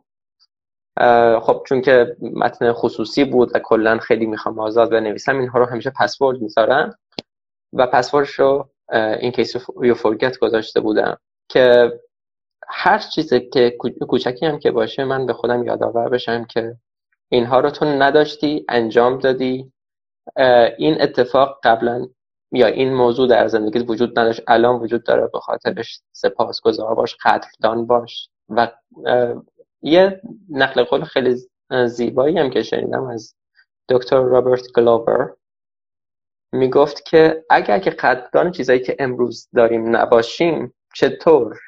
[1.41, 5.91] خب چون که متن خصوصی بود و کلا خیلی می‌خوام آزاد بنویسم اینها رو همیشه
[5.99, 6.97] پسورد می‌ذارم
[7.73, 11.17] و پسوردش رو این کیس یو فورگت گذاشته بودم
[11.49, 11.93] که
[12.67, 16.77] هر چیزی که کو- کوچکی هم که باشه من به خودم یادآور بشم که
[17.29, 19.71] اینها رو تو نداشتی انجام دادی.
[20.77, 22.07] این اتفاق قبلا
[22.55, 27.85] یا این موضوع در زندگیت وجود نداشت الان وجود داره به خاطرش سپاسگزار باش قدردان
[27.85, 28.29] باش.
[28.49, 28.71] و
[29.81, 31.37] یه نقل قول خیلی
[31.87, 33.35] زیبایی هم که شنیدم از
[33.89, 35.33] دکتر رابرت گلوور.
[36.51, 41.59] می‌گفت که اگر که قدردان چیزایی که امروز داریم نباشیم چطور؟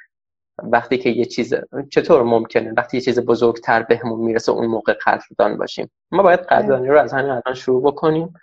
[0.63, 1.53] وقتی که یه چیز
[1.91, 6.87] چطور ممکنه وقتی یه چیز بزرگتر بهمون می‌رسه اون موقع قدردان باشیم؟ ما باید قدردانی
[6.87, 8.33] رو از همین الان شروع بکنیم.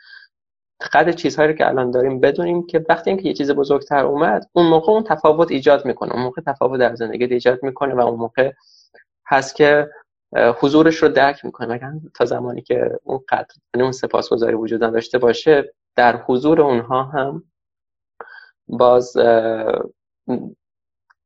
[0.93, 4.67] قدر چیزهایی رو که الان داریم بدونیم که وقتی اینکه یه چیز بزرگتر اومد اون
[4.67, 6.13] موقع اون تفاوت ایجاد می‌کنه.
[6.13, 8.53] اون موقع تفاوت در زندگی ایجاد می‌کنه و اون موقع
[9.27, 9.91] هست که
[10.61, 11.67] حضورش رو درک می‌کنه.
[11.67, 17.03] مگر تا زمانی که اون قدر یعنی اون سپاسگزاری وجود نداشته باشه در حضور اونها
[17.03, 17.45] هم
[18.69, 19.17] باز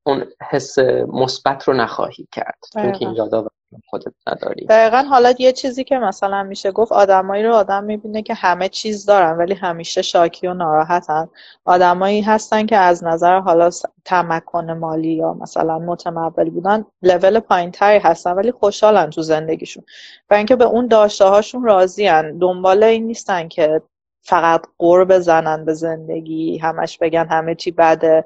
[0.07, 0.79] اون حس
[1.09, 2.59] مثبت رو نخواهی کرد.
[2.73, 3.48] چون که این یادا
[3.87, 4.67] خودت نداری.
[4.67, 9.07] دقیقا حالا یه چیزی که مثلا میشه گفت آدمایی رو آدم می‌بینه که همه چیز
[9.07, 11.29] دارن ولی همیشه شاکی و ناراحتن.
[11.65, 13.71] آدمایی هستن که از نظر حالا
[14.05, 19.85] تمکن مالی یا مثلا متمول بودن لول پایین تری هستن ولی خوشحالن تو زندگیشون.
[20.31, 23.83] و اینکه به اون داشته هاشون راضیان دنبال این نیستن که
[24.23, 28.25] فقط قور بزنن به زندگی همش بگن همه چی بده.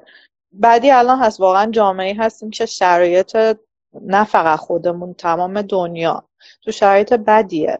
[0.51, 3.37] بعدی الان هست واقعا جامعه هستیم که شرایط
[4.01, 6.23] نه فقط خودمون تمام دنیا.
[6.61, 7.79] تو شرایط بدیه.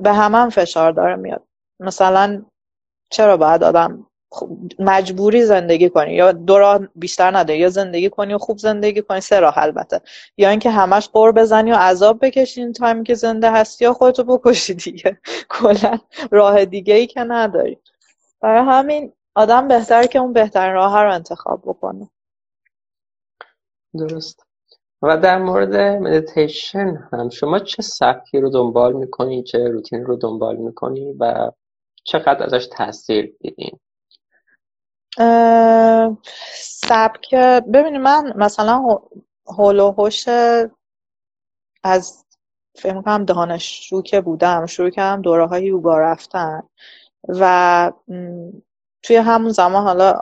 [0.00, 1.42] به همه هم فشار داره میاد.
[1.80, 2.44] مثلا
[3.10, 4.06] چرا باید آدم
[4.78, 7.56] مجبوری زندگی کنی؟ یا دو راه بیشتر نده.
[7.56, 9.20] یا زندگی کنی و خوب زندگی کنی.
[9.20, 10.00] سه راه البته.
[10.36, 14.24] یا اینکه همش غر بزنی و عذاب بکشی این تایمی که زنده هستی یا خودتو
[14.24, 15.20] بکشی دیگه.
[15.58, 15.98] کلا
[16.30, 17.78] راه دیگه ای که نداری.
[18.40, 22.10] برای همین آدم بهتره که اون بهترین راه رو انتخاب بکنه.
[23.98, 24.47] درست.
[25.02, 30.56] و در مورد مدیتیشن هم شما چه سبکی رو دنبال می‌کنی؟ چه روتین رو دنبال
[30.56, 31.50] می‌کنی؟ و
[32.04, 33.78] چقدر ازش تاثیر دیدین
[36.54, 37.34] سبک
[37.74, 38.98] ببینید من مثلا
[39.46, 40.10] هول و
[41.84, 42.24] از
[42.74, 46.62] فکر کنم دانشجو که بودم شروع کردم دوره های یوگا رفتن
[47.28, 47.92] و
[49.02, 50.20] توی همون زمان حالا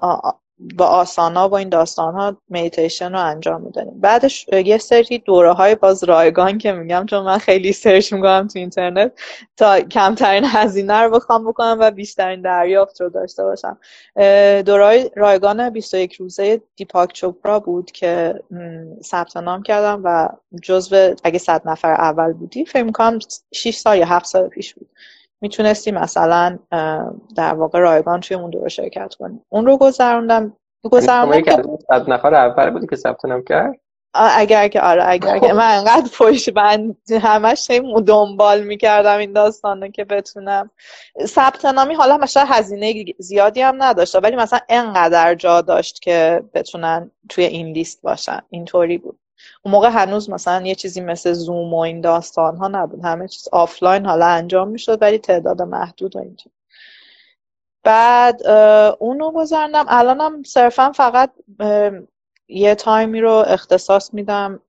[0.59, 5.75] با آسانا و این داستان ها میتیشن رو انجام میدنیم بعدش یه سری دوره های
[5.75, 9.13] باز رایگان که میگم چون من خیلی سرچ می‌کنم تو اینترنت
[9.57, 13.79] تا کمترین هزینه رو بخوام بکنم و بیشترین دریافت رو داشته باشم.
[14.63, 18.35] دوره رایگان 21 روزه دیپاک چوپرا بود که
[19.05, 20.29] ثبت نام کردم و
[20.63, 23.19] جزو اگه صد نفر اول بودی فکر می‌کنم
[23.55, 24.89] 6 سال یا 7 سال پیش بود.
[25.41, 26.59] می‌تونستی مثلا
[27.37, 32.35] در واقع رایگان توی اون دوره شرکت کنی اون رو گذروندم گذروندم که از نفر
[32.35, 33.75] اول بودی که ثبت نام کرد؟
[34.15, 35.53] اگر که آره اگر که.
[35.53, 37.71] من انقدر پشت بند همش
[38.07, 40.71] دنبال می‌کردم این داستانه که بتونم.
[41.25, 47.11] ثبت نامی حالا مثلا هزینه زیادی هم نداشته ولی مثلا انقدر جا داشت که بتونن
[47.29, 48.41] توی این لیست باشن.
[48.51, 49.19] اینطوری بود.
[49.63, 53.05] اون موقع هنوز مثلا یه چیزی مثل زوم و این داستان ها نبود.
[53.05, 56.51] همه چیز آفلاین حالا انجام می‌شد ولی تعداد محدود و اینجا.
[57.85, 58.47] بعد
[58.99, 61.33] اونو گذرندم الانم صرفا فقط
[62.49, 64.61] یه تایمی رو اختصاص میدم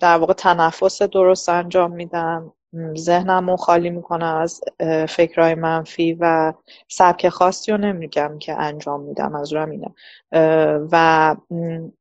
[0.00, 2.52] در واقع تنفس درست انجام میدم.
[2.96, 4.60] ذهنم رو خالی می‌کنم از
[5.08, 6.52] فکرهای منفی و
[6.88, 9.94] سبک خاصی رو نمیگم که انجام میدم از اینه.
[10.92, 11.36] و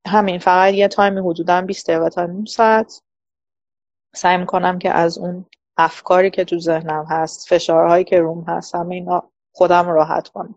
[0.08, 3.02] همین فقط یه تایمی حدودا 20 دقیقه تا نیم ساعت
[4.16, 5.46] سعی می‌کنم که از اون
[5.78, 10.56] افکاری که تو ذهنم هست فشارهایی که روم هست همه اینا خودم راحت کنم.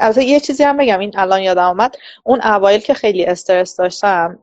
[0.00, 4.38] البته یه چیزی هم بگم این الان یادم آمد اون اوایل که خیلی استرس داشتم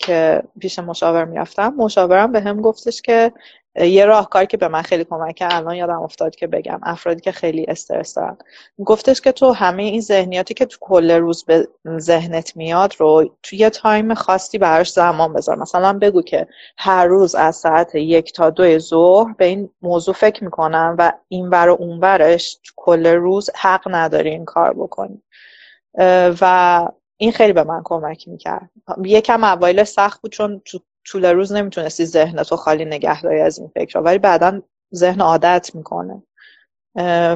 [0.00, 3.32] که پیش مشاور می‌رفتم مشاورم به هم گفتش که
[3.76, 7.32] یه راهکاری که به من خیلی کمک کرد الان یادم افتاد که بگم افرادی که
[7.32, 8.36] خیلی استرس دارن.
[8.84, 11.68] گفتش که تو همه این ذهنیاتی که تو کل روز به
[11.98, 15.58] ذهنت میاد رو توی یه تایم خاصی براش زمان بذار.
[15.58, 16.46] مثلا بگو که
[16.78, 21.48] هر روز از ساعت یک تا دو ظهر به این موضوع فکر می‌کنم و این
[21.48, 25.22] ور و اون ورش تو کل روز حق نداری این کار بکنی.
[26.40, 28.70] و این خیلی به من کمک می‌کرد.
[29.04, 33.58] یکم اوایل سخت بود چون تو طول روز نمی‌تونستی ذهن تو خالی نگه داری از
[33.58, 34.62] این فکر ولی بعدا
[34.94, 36.22] ذهن عادت می‌کنه.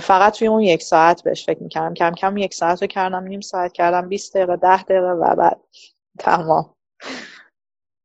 [0.00, 1.94] فقط توی اون یک ساعت بهش فکر می‌کردم.
[1.94, 5.60] کم کم یک ساعت رو کردم نیم ساعت کردم 20 دقیقه ده دقیقه و بعد.
[6.18, 6.74] تمام.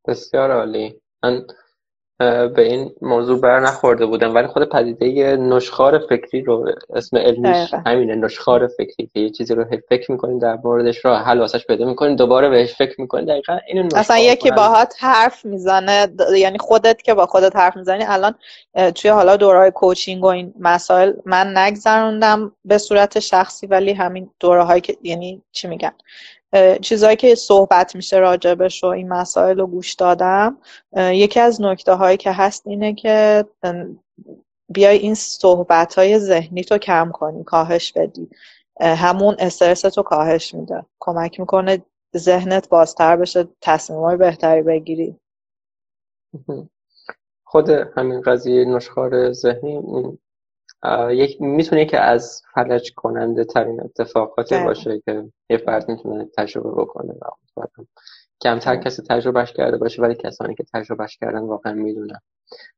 [0.08, 1.02] بسیار عالی.
[1.24, 1.48] من
[2.56, 4.36] به این موضوع بر نخورده بودم.
[4.36, 9.66] ولی خود پدیده نشخار فکری رو اسم علمیش همینه نشخار فکری که یه چیزی رو
[9.90, 13.90] فکر می‌کنین در موردش راه حل واسش پیدا می‌کنین دوباره بهش فکر می‌کنین دقیقا اینو
[13.96, 16.08] اصلا یکی باهات حرف می‌زنه
[16.38, 18.36] یعنی خودت که با خودت حرف می‌زنی الان
[18.96, 24.82] توی حالا دورهای کوچینگ و این مسائل من نگذروندم به صورت شخصی ولی همین دوره
[24.82, 25.92] که یعنی چی میگن؟
[26.82, 30.58] چیزهایی که صحبت میشه راجبش و این مسائل رو گوش دادم.
[30.98, 33.46] یکی از نکته هایی که هست اینه که
[34.70, 38.30] بیای این صحبت های ذهنی تو کم کنی کاهش بدی.
[38.80, 40.86] همون استرس تو کاهش میده.
[41.00, 41.86] کمک می‌کنه
[42.18, 45.16] ذهنت بازتر بشه تصمیم های بهتری بگیری.
[47.44, 49.82] خود همین قضیه نشخار ذهنی
[51.10, 54.66] یک می‌تونه که از فلج کننده ترین اتفاقاتی بله.
[54.66, 57.14] باشه که یه فرد می‌تونه تجربه بکنه
[58.42, 58.84] کمتر بله.
[58.84, 62.20] کسی تجربهش کرده باشه ولی کسانی که تجربهش کردن واقعا می‌دونن.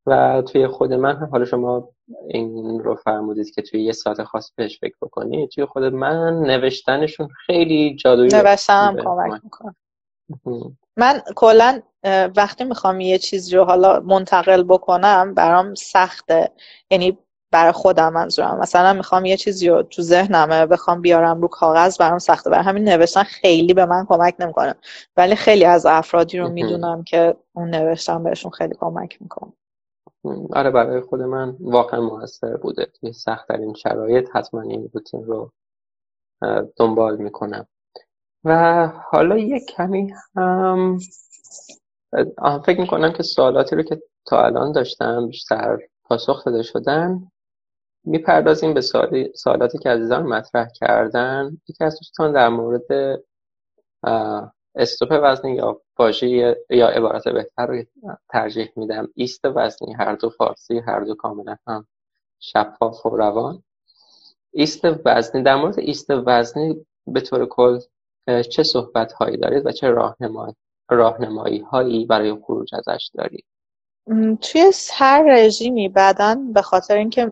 [0.06, 1.90] و توی خود من هم حالا شما
[2.28, 7.28] این رو فرمودید که توی یه ساعت خاص بهش فکر بکنید توی خود من نوشتنشون
[7.46, 9.76] خیلی جادویی نوشتنم کمک می‌کنه.
[10.98, 11.82] من کلا
[12.36, 16.52] وقتی می‌خوام یه چیزی رو حالا منتقل بکنم برام سخته.
[16.92, 17.18] یعنی
[17.54, 18.60] برای خودم منظورم.
[18.60, 22.50] مثلا می‌خوام یه چیزی رو تو ذهنمه بخوام بیارم رو کاغذ برام سخته.
[22.50, 24.76] برای همین نوشتن خیلی به من کمک نمی‌کنه.
[25.18, 29.54] ولی خیلی از افرادی رو می‌دونم که اون نوشتن بهشون خیلی کمک می‌کنه.
[30.54, 32.86] آره برای خود من واقعا موثر بوده.
[32.86, 35.52] توی سخت این شرایط حتما این روتین رو
[36.76, 37.68] دنبال می‌کنم.
[38.44, 41.00] و حالا یه کمی هم
[42.66, 47.32] فکر می‌کنم که سوالاتی رو که تا الان داشتم بیشتر پاسخ داده شدن
[48.06, 48.82] می‌پردازیم به
[49.36, 51.58] سوالاتی که عزیزان مطرح کردن.
[51.68, 53.20] یکی از دوستان در مورد
[54.76, 57.84] استوپ وزنی یا واژه یا عبارت بهتر رو
[58.30, 59.08] ترجیح میدم.
[59.16, 61.88] ایست وزنی هر دو فارسی هر دو کاملا هم
[62.40, 63.64] شفاف و روان.
[64.52, 67.80] ایست وزنی در مورد ایست وزنی به طور کل
[68.50, 70.56] چه صحبت هایی دارید و چه راهنمایی
[70.90, 73.46] راهنمایی هایی برای خروج ازش دارید؟
[74.42, 77.32] توی هر رژیمی بدن به خاطر اینکه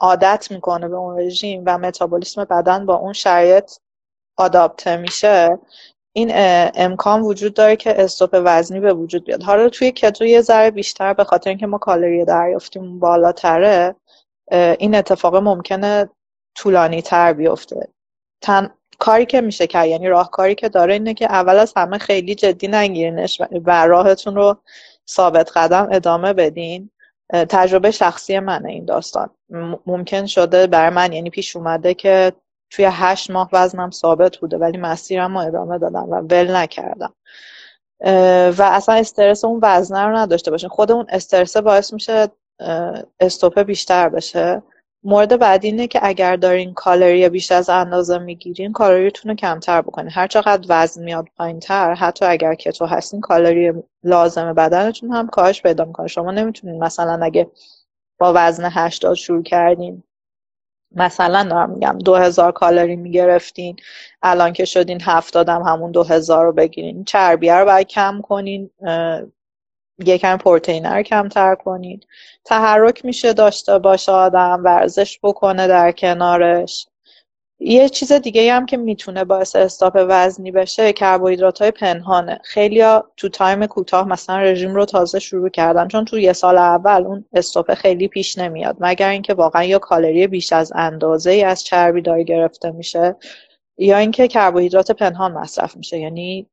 [0.00, 3.72] عادت می‌کنه به اون رژیم و متابولیسم بدن با اون شرایط
[4.36, 5.58] آداپته میشه
[6.12, 6.30] این
[6.74, 9.42] امکان وجود داره که استوپ وزنی به وجود بیاد.
[9.42, 13.96] حالا توی کتو یه ذره بیشتر به خاطر اینکه ما کالری دریافتیم بالاتره
[14.50, 16.08] این اتفاق ممکنه
[16.54, 17.88] طولانی تر بیفته.
[18.42, 18.70] تن...
[18.98, 22.68] کاری که میشه کرد یعنی راهکاری که داره اینه که اول از همه خیلی جدی
[22.68, 24.56] نگیرینش و راهتون رو
[25.08, 26.90] ثابت قدم ادامه بدین؟
[27.32, 29.30] تجربه شخصی منه این داستان.
[29.86, 32.32] ممکن شده برای من یعنی پیش اومده که
[32.70, 37.14] توی هشت ماه وزنم ثابت بوده ولی مسیرم رو ادامه دادم و ول نکردم.
[38.58, 40.68] و اصلا استرس اون وزنه رو نداشته باشین.
[40.68, 42.28] خود اون استرس باعث میشه
[43.20, 44.62] stop ه بیشتر بشه.
[45.04, 50.10] مورد بعدی اینه که اگر دارین کالری بیش از اندازه می‌گیرین کالریتون رو کمتر بکنین.
[50.10, 53.72] هر چقدر وزن میاد پایین تر حتی اگر کتو هستین کالری
[54.04, 56.06] لازم بدنتون هم کاهش پیدا می‌کنه.
[56.06, 57.50] شما نمی‌تونین مثلا اگه
[58.18, 60.02] با وزن 80 شروع کردین
[60.96, 63.76] مثلا دارم میگم دو هزار کالری می‌گرفتین
[64.22, 67.04] الان که شدین هفتاد هم همون دو هزار رو بگیرین.
[67.04, 68.70] چربیه رو باید کم کنین
[70.06, 72.00] یکم پروتئین رو کمتر کنین
[72.44, 76.86] تحرک میشه داشته باشه آدم ورزش بکنه در کنارش.
[77.60, 82.40] یه چیز دیگه هم که می‌تونه باعث stop وزنی بشه کربوهیدرات های پنهانه.
[82.44, 82.84] خیلی
[83.16, 87.24] تو تایم کوتاه مثلا رژیم رو تازه شروع کردن چون تو یه سال اول اون
[87.32, 88.76] stop خیلی پیش نمیاد.
[88.80, 93.16] مگر اینکه واقعا یا کالری بیش از اندازه ای از چربی داری گرفته میشه
[93.78, 95.98] یا اینکه کربوهیدرات پنهان مصرف میشه.
[95.98, 96.46] یعنی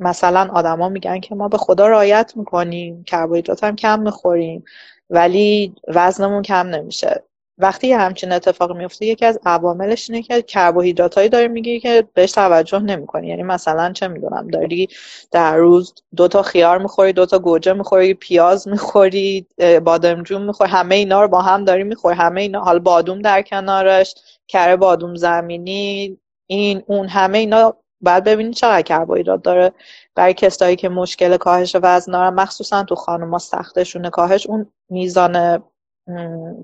[0.00, 4.64] مثلا آدما میگن که ما به خدا رایت می‌کنیم کربوهیدرات هم کم می‌خوریم
[5.10, 7.22] ولی وزنمون کم نمیشه.
[7.60, 12.04] وقتی یه همچین اتفاق میفته یکی از عواملش اینه که کربوهیدرات هایی داری می‌گیری که
[12.14, 13.28] بهش توجه نمی‌کنی.
[13.28, 14.88] یعنی مثلا چه می‌دونم داری
[15.30, 19.46] در روز دو تا خیار می‌خوری دو تا گوجه می‌خوری پیاز می‌خوری
[19.84, 22.60] بادمجون می‌خوری همه اینا رو با هم داری می‌خوری همه اینا.
[22.60, 24.14] حال بادوم در کنارش
[24.48, 29.72] کره بادوم زمینی این اون همه اینا بعد ببینید چقدر کربوهیدرات داره.
[30.14, 35.62] برای کسایی که مشکل کاهش وزن دارن مخصوصا تو خانوما سختشون کاهش اون میزان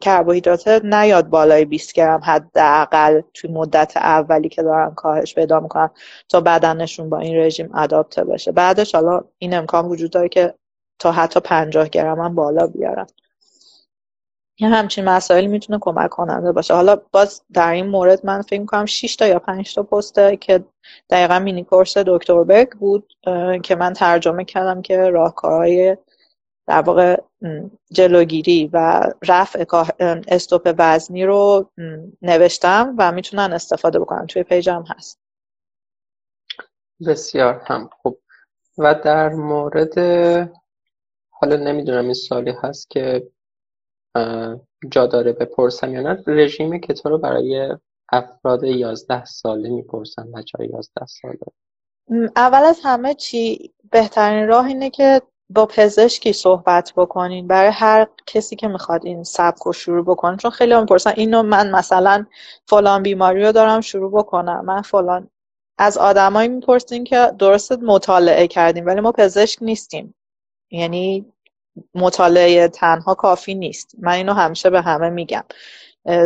[0.01, 5.91] کربوهیدرات نیاد بالای 20 گرم حداقل توی مدت اولی که دارن کاهش پیدا می‌کنن
[6.29, 10.55] تا بدنشون با این رژیم اداپته بشه بعدش حالا این امکان وجود داره که
[10.99, 13.07] تا حتی 50 گرم هم بالا بیارن.
[14.59, 16.75] یه همچین مسائل می‌تونه کمک کننده باشه.
[16.75, 20.65] حالا باز در این مورد من فکر می‌کنم 6 تا یا 5 تا پسته که
[21.11, 23.13] دقیقا مینی کورس دکتر برگ بود
[23.63, 25.97] که من ترجمه کردم که راهکارهای
[26.67, 27.21] در واقع
[27.93, 29.65] جلوگیری و رفع
[30.29, 31.71] استوپ وزنی رو
[32.23, 34.27] نوشتم و می‌تونن استفاده بکنن.
[34.27, 35.21] توی پیجم هست.
[37.07, 38.21] بسیار هم خوب.
[38.79, 39.99] و در مورد
[41.31, 43.29] حالا نمی‌دونم این سالی هست که
[44.91, 46.23] جا داره بپرسم یا نه.
[46.27, 47.77] رژیم کتو رو برای
[48.13, 51.39] افراد یازده ساله می‌پرسن بچه های یازده ساله.
[52.37, 57.47] اول از همه چی بهترین راه اینه که با پزشکی صحبت بکنین.
[57.47, 60.37] برای هر کسی که می‌خواد این سبک رو شروع بکنه.
[60.37, 62.27] چون خیلی هم پرسن اینو من مثلا
[62.69, 64.65] فلان بیماری رو دارم شروع بکنم.
[64.65, 65.31] من فلان.
[65.79, 70.15] از آدمایی می‌پرسین که درست مطالعه کردیم ولی ما پزشک نیستیم.
[70.71, 71.33] یعنی
[71.95, 73.95] مطالعه تنها کافی نیست.
[73.99, 75.45] من اینو همیشه به همه میگم.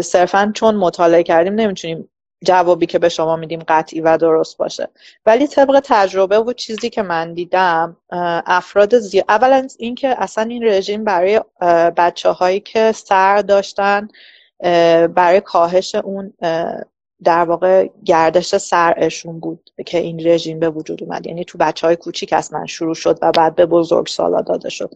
[0.02, 2.08] صرفا چون مطالعه کردیم نمی‌تونیم
[2.44, 4.88] جوابی که به شما میدیم قطعی و درست باشه.
[5.26, 7.96] ولی طبق تجربه و چیزی که من دیدم
[8.46, 11.40] افراد زیاد اولا اینکه اصلا این رژیم برای
[11.96, 14.08] بچه هایی که سر داشتن
[15.14, 16.32] برای کاهش اون
[17.24, 21.26] در واقع گردش سرشون بود که این رژیم به وجود اومد.
[21.26, 24.90] یعنی تو بچه های کوچیک اصلا شروع شد و بعد به بزرگ سالا داده شد.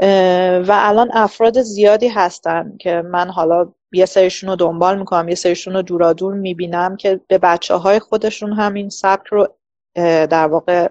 [0.00, 5.74] و الان افراد زیادی هستن که من حالا یه سریشون رو دنبال می‌کنم یه سریشون
[5.74, 9.48] رو دورادور می‌بینم که به بچه های خودشون هم این سبک رو
[10.26, 10.88] در واقع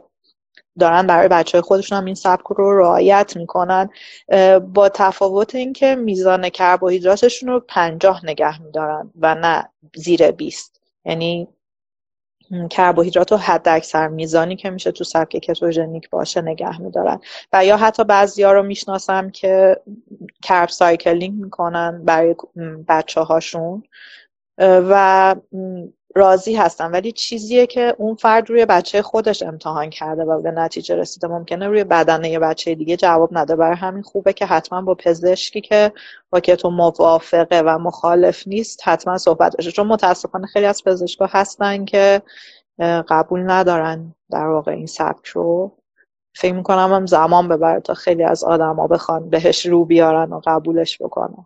[0.79, 3.89] دارن برای بچه های خودشون هم این سبک رو رعایت می‌کنن.
[4.73, 10.81] با تفاوت اینکه میزان کربوهیدراتشون رو پنجاه نگه میدارن و نه زیر بیست.
[11.05, 11.47] یعنی
[12.69, 17.19] کربوهیدرات رو حد اکثر میزانی که میشه تو سبک کتوژنیک باشه نگه میدارن.
[17.53, 19.77] و یا حتی بعضی ها رو می‌شناسم که
[20.41, 22.35] کرب سایکلینگ می‌کنن برای
[22.87, 23.83] بچه هاشون
[24.57, 25.35] و
[26.15, 30.95] راضی هستن ولی چیزیه که اون فرد روی بچه خودش امتحان کرده و به نتیجه
[30.95, 31.27] رسیده.
[31.27, 33.55] ممکنه روی بدن یه بچه دیگه جواب نده.
[33.55, 35.91] برای همین خوبه که حتما با پزشکی که
[36.29, 41.85] با تو موافقه و مخالف نیست حتما صحبت بشه چون متاسفانه خیلی از پزشکا هستن
[41.85, 42.21] که
[43.07, 45.77] قبول ندارن در واقع این سبک رو.
[46.35, 51.01] فکر می‌کنم هم زمان ببره تا خیلی از آدما بخوان بهش رو بیارن و قبولش
[51.01, 51.45] بکنن.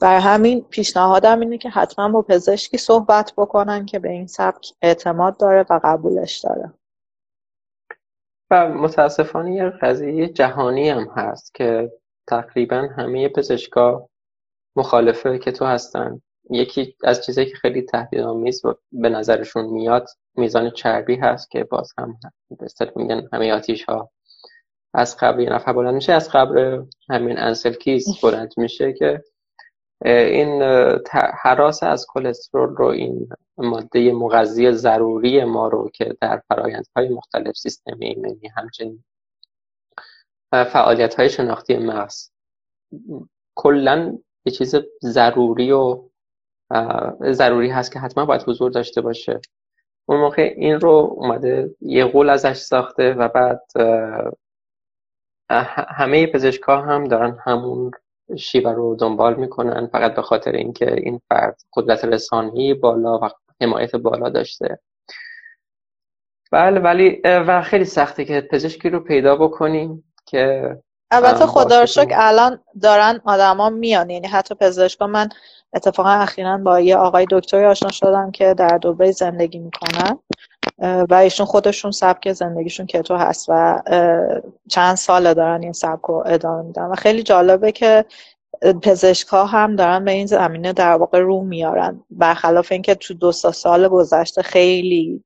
[0.00, 5.36] برای همین پیشنهادم اینه که حتما با پزشکی صحبت بکنن که به این سبک اعتماد
[5.36, 6.72] داره و قبولش داره.
[8.50, 11.92] و متاسفانه یه قضیه جهانی هم هست که
[12.26, 14.08] تقریبا همه پزشکا
[14.76, 16.20] مخالفه که تو هستن.
[16.50, 22.18] یکی از چیزایی که خیلی تهدیدآمیز به نظرشون میاد میزان چربی هست که باز هم
[22.58, 24.10] به میگن همه آتیش ها
[24.94, 29.22] از قبر یه نفر بلند میشه از قبر همین انسلکیز بلند میشه که
[30.04, 30.62] این
[31.42, 33.28] حراس از کلسترول رو این
[33.58, 39.04] ماده مغذی ضروری ما رو که در فرایندهای مختلف سیستم ایمنی همچنین
[40.52, 42.30] فعالیت های شناختی مغز
[43.54, 46.02] کلا یه چیز ضروری و
[47.30, 49.40] ضروری هست که حتما باید حضور داشته باشه.
[50.08, 53.62] اون موقع این رو اومده یه قول ازش ساخته و بعد
[55.88, 57.90] همه پزشکا هم دارن همون
[58.38, 63.28] شیوه رو دنبال می‌کنن فقط به خاطر اینکه این فرد قدرت رسانه‌ای بالا و
[63.60, 64.78] حمایت بالا داشته.
[66.52, 70.76] بله ولی و خیلی سخته که پزشکی رو پیدا بکنیم که
[71.10, 75.28] البته خدا رو شکر الان دارن آدما میان یعنی حتی پزشکا من
[75.72, 80.18] اتفاقا اخیرا با یه آقای دکتری آشنا شدم که در دبی زندگی می‌کنن.
[80.78, 83.82] و ایشون خودشون سبک زندگیشون کتو هست و
[84.68, 86.82] چند ساله دارن این سبک رو ادامه میدن.
[86.82, 88.04] و خیلی جالبه که
[88.82, 92.04] پزشکا هم دارن به این زمینه در واقع رو میارن.
[92.10, 95.24] برخلاف اینکه تو دو سال گذشته خیلی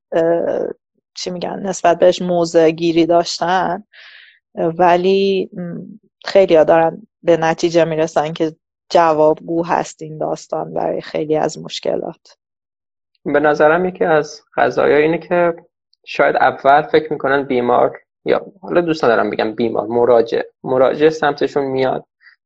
[1.15, 3.85] چی میگن نسبت بهش موضع گیری داشتن.
[4.55, 5.51] ولی
[6.25, 8.57] خیلی دارن به نتیجه می‌رسن که
[8.91, 12.37] جوابگو هست این داستان برای خیلی از مشکلات.
[13.25, 15.55] به نظرم یکی از قضایا اینه که
[16.07, 20.43] شاید اول فکر می‌کنن بیمار یا حالا دوست ندارم بگم بیمار مراجع.
[20.65, 22.05] مراجع سمتشون میاد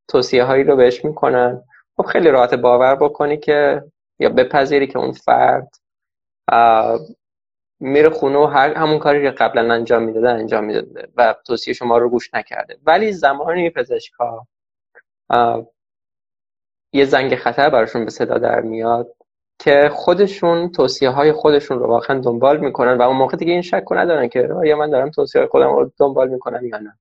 [0.08, 1.62] توصیه هایی رو بهش می‌کنن.
[1.96, 3.82] خب خیلی راحت باور بکنی که
[4.18, 5.74] یا بپذیری که اون فرد
[7.80, 11.98] میره خونه و هر همون کاری که قبلا انجام می‌داده انجام می‌داده و توصیه شما
[11.98, 12.78] رو گوش نکرده.
[12.86, 14.46] ولی زمانی پزشکا
[16.92, 19.14] یه زنگ خطر براشون به صدا در میاد.
[19.58, 23.84] که خودشون توصیه های خودشون رو واقعا دنبال می‌کنن و اون موقع دیگه این شک
[23.90, 26.98] ندارن که آیا من دارم توصیه های خودم رو دنبال می‌کنم یا نه.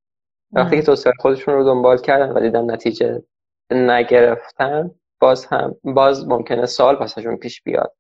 [0.51, 3.23] وقتی که توصیه خودشون رو دنبال کردن و دیدن نتیجه
[3.71, 7.95] نگرفتن باز هم باز ممکنه سال واسهشون پیش بیاد.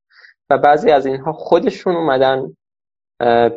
[0.49, 2.57] و بعضی از اینها خودشون اومدن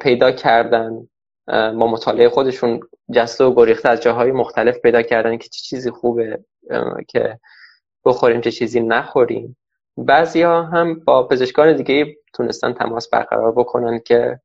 [0.01, 1.09] پیدا کردن.
[1.49, 2.81] با مطالعه خودشون
[3.13, 6.45] جسته و گریخته از جاهای مختلف پیدا کردن که چه چیزی خوبه
[7.09, 7.39] که
[8.05, 9.57] بخوریم چه چیزی نخوریم.
[9.99, 14.41] بعضی ها هم با پزشکان دیگه تونستن تماس برقرار بکنن که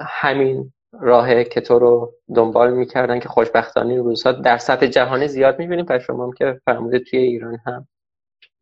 [0.00, 5.86] همین راه کتو رو دنبال می‌کردن که خوشبختانه روزها در سطح جهانی زیاد می‌بینیم.
[5.88, 7.88] و شما هم که فرمودید توی ایران هم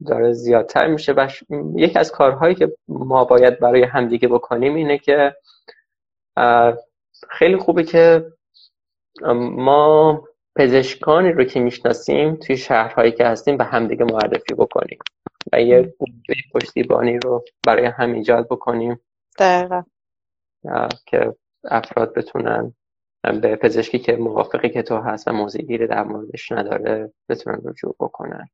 [0.06, 1.12] داره زیادتر میشه.
[1.12, 1.28] و
[1.76, 5.36] یکی از کارهایی که ما باید برای همدیگه بکنیم اینه که
[7.28, 8.32] خیلی خوبه که
[9.40, 10.24] ما
[10.56, 14.98] پزشکانی رو که می‌شناسیم توی شهرهایی که هستیم به همدیگه معرفی بکنیم.
[15.52, 15.94] و یه
[16.54, 19.00] پشتیبانی رو برای هم ایجاد بکنیم.
[19.38, 19.82] دقیقا.
[21.06, 22.74] که افراد بتونن
[23.22, 28.48] به پزشکی که موافقی که تو هست و موضعی در موردش نداره بتونن رجوع بکنن.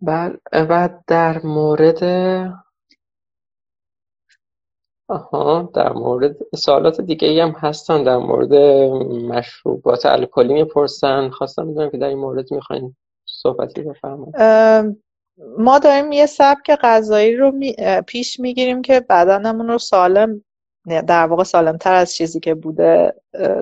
[0.00, 2.02] بعد بعد در مورد
[5.08, 8.04] آها در مورد سوالات دیگه ای هم هستن.
[8.04, 8.54] در مورد
[9.24, 11.28] مشروبات الکلی می‌پرسن.
[11.28, 12.96] خواستم بدونم که در این مورد می‌خواین
[13.42, 14.36] صحبتی بفرمایید.
[15.58, 17.52] ما داریم یه سبک غذایی رو
[18.06, 20.44] پیش می‌گیریم که بدنمون رو سالم
[20.86, 23.14] در واقع سالمتر از چیزی که بوده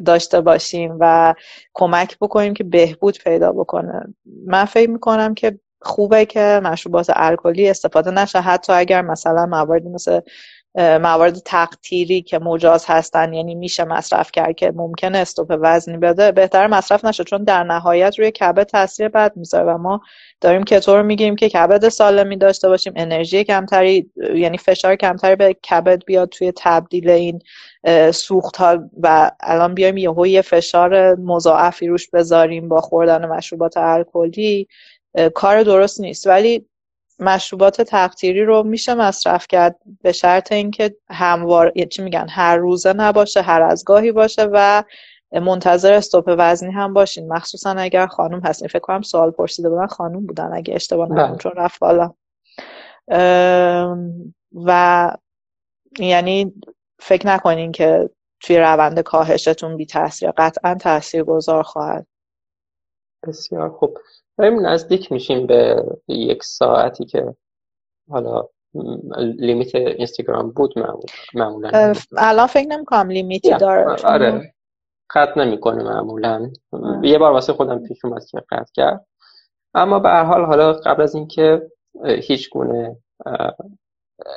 [0.04, 1.34] داشته باشیم و
[1.74, 4.14] کمک بکنیم که بهبود پیدا بکنه.
[4.46, 8.40] من فکر می‌کنم که خوبه که مشروبات الکلی استفاده نشه.
[8.40, 10.20] حتی اگر مثلا مواردی مثل
[10.74, 16.66] موارد تقطیری که مجاز هستن یعنی میشه مصرف کرد که ممکنه استوپ وزنی بده بهتر
[16.66, 20.00] مصرف نشه چون در نهایت روی کبد تاثیر بد می‌ذاره و ما
[20.40, 25.54] داریم که طور میگیم که کبد سالمی داشته باشیم انرژی کمتری یعنی فشار کمتری به
[25.54, 27.42] کبد بیاد توی تبدیل این
[28.12, 34.68] سوخت ها و الان بیایم یهو یه فشار مضاعفی روش بذاریم با خوردن مشروبات الکلی.
[35.34, 36.26] کار درست نیست.
[36.26, 36.66] ولی
[37.20, 43.42] مشروبات تقطیری رو میشه مصرف کرد به شرط اینکه هموار چی میگن هر روزه نباشه
[43.42, 44.82] هر از گاهی باشه و
[45.32, 47.32] منتظر استوپ وزنی هم باشین.
[47.32, 50.52] مخصوصا اگر خانم هستین فکر کنم سوال پرسیده بودن خانم بودن.
[50.54, 51.36] اگه اشتباه نکنم بله.
[51.36, 52.14] چون رفت بالا.
[54.66, 55.10] و
[55.98, 56.54] یعنی
[56.98, 58.10] فکر نکنین که
[58.40, 62.06] توی روند کاهشتون بی تاثیر قطعا تاثیر گذار خواهد.
[63.28, 63.98] بسیار خوب.
[64.40, 67.34] داریم نزدیک میشیم به یک ساعتی که
[68.10, 68.48] حالا
[69.38, 70.74] لیمیت اینستاگرام بود
[71.34, 74.54] معمولا الان فکر نمی کنم لیمیتی داره آره.
[75.14, 76.50] قطع نمی‌کنه معمولا.
[77.02, 79.06] یه بار واسه خودم پیش اومد که قطع کرد.
[79.74, 81.70] اما به هر حال حالا قبل از اینکه
[82.04, 82.96] هیچ گونه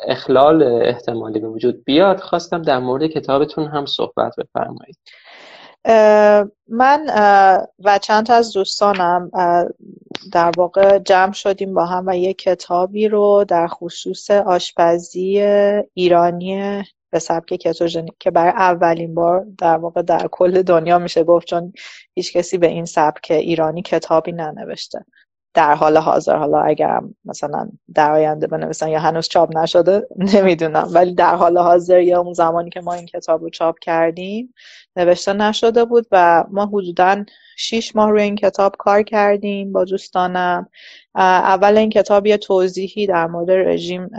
[0.08, 4.98] اخلال احتمالی به وجود بیاد خواستم در مورد کتابتون هم صحبت بفرمایید.
[6.68, 7.06] من
[7.84, 9.32] و چند از دوستانم
[10.32, 15.42] در واقع جمع شدیم با هم و یک کتابی رو در خصوص آشپزی
[15.94, 21.48] ایرانی به سبک کتوژنیک که برای اولین بار در واقع در کل دنیا میشه گفت
[21.48, 21.74] چون
[22.16, 25.06] هیچ کسی به این سبک ایرانی کتابی ننوشته.
[25.54, 30.88] در حال حاضر حالا اگرم مثلا در آینده بنویسن یا هنوز چاپ نشده نمی‌دونم.
[30.92, 34.54] ولی در حال حاضر یا اون زمانی که ما این کتاب رو چاپ کردیم
[34.96, 37.26] نوشته نشده بود و ما حدودا
[37.58, 40.70] شیش ماه روی این کتاب کار کردیم با دوستانم.
[41.16, 44.10] اول این کتاب یه توضیحی در مورد رژیم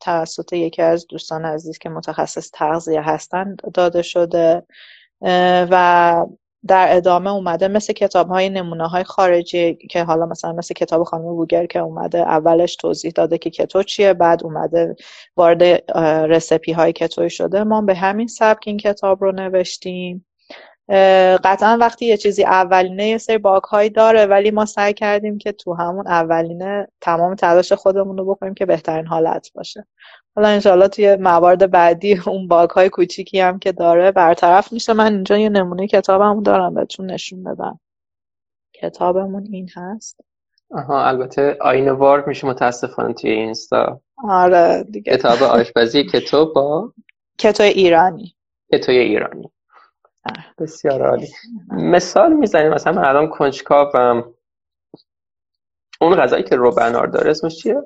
[0.00, 4.62] توسط یکی از دوستان عزیز که متخصص تغذیه هستند داده شده.
[5.70, 6.26] و
[6.68, 11.24] در ادامه اومده مثل کتاب های نمونه های خارجی که حالا مثلا مثل کتاب خانم
[11.24, 14.96] بوگر که اومده اولش توضیح داده که کتو چیه بعد اومده
[15.36, 15.62] وارد
[16.30, 17.64] رسپی های کتوی شده.
[17.64, 20.26] ما به همین سبک این کتاب رو نوشتیم.
[21.44, 25.52] قطعا وقتی یه چیزی اولینه یه سری باک هایی داره ولی ما سعی کردیم که
[25.52, 29.86] تو همون اولینه تمام تلاش خودمون رو بکنیم که بهترین حالت باشه.
[30.36, 34.92] حالا انشالله توی موارد بعدی اون باگ های کوچیکی هم که داره برطرف میشه.
[34.92, 37.80] من اینجا یه نمونه کتابمون دارم بهتون نشون بدم.
[38.72, 40.20] کتابمون این هست.
[40.70, 41.58] آها البته
[41.92, 44.00] وار میشه متاسفانه توی اینستا.
[44.28, 45.16] آره دیگه.
[45.16, 46.92] کتاب آشپزی کتاب با
[47.38, 48.36] کتو ایرانی.
[48.72, 49.50] کتوی ایرانی.
[50.58, 51.28] بسیار عالی.
[51.70, 54.34] مثال می‌زنیم مثلا من الان کنجکاوم.
[56.00, 57.82] اون غذایی که روبنار داره اسمش چیه؟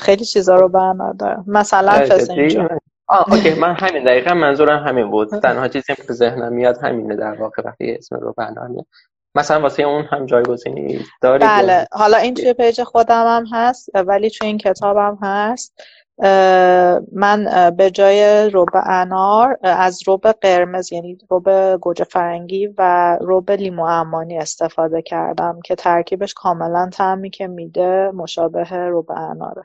[0.00, 1.44] خیلی چیزا رو برنامه داره.
[1.46, 2.68] مثلا فسنجون
[3.08, 5.28] آه اوکی من همین دقیقا منظورم همین بود.
[5.38, 8.84] تنها چیزی که ذهنم میاد همینه در واقع وقتی اسم رو برنامه
[9.34, 11.86] مثلا واسه اون هم جایگزینی داری بله.
[11.92, 15.82] حالا این توی پیج خودم هم هست ولی توی این کتابم هست.
[17.12, 23.84] من به جای روب انار از روب قرمز یعنی روب گوجه فرنگی و روب لیمو
[23.84, 29.64] امانی استفاده کردم که ترکیبش کاملا تعمی که میده مشابه روب اناره.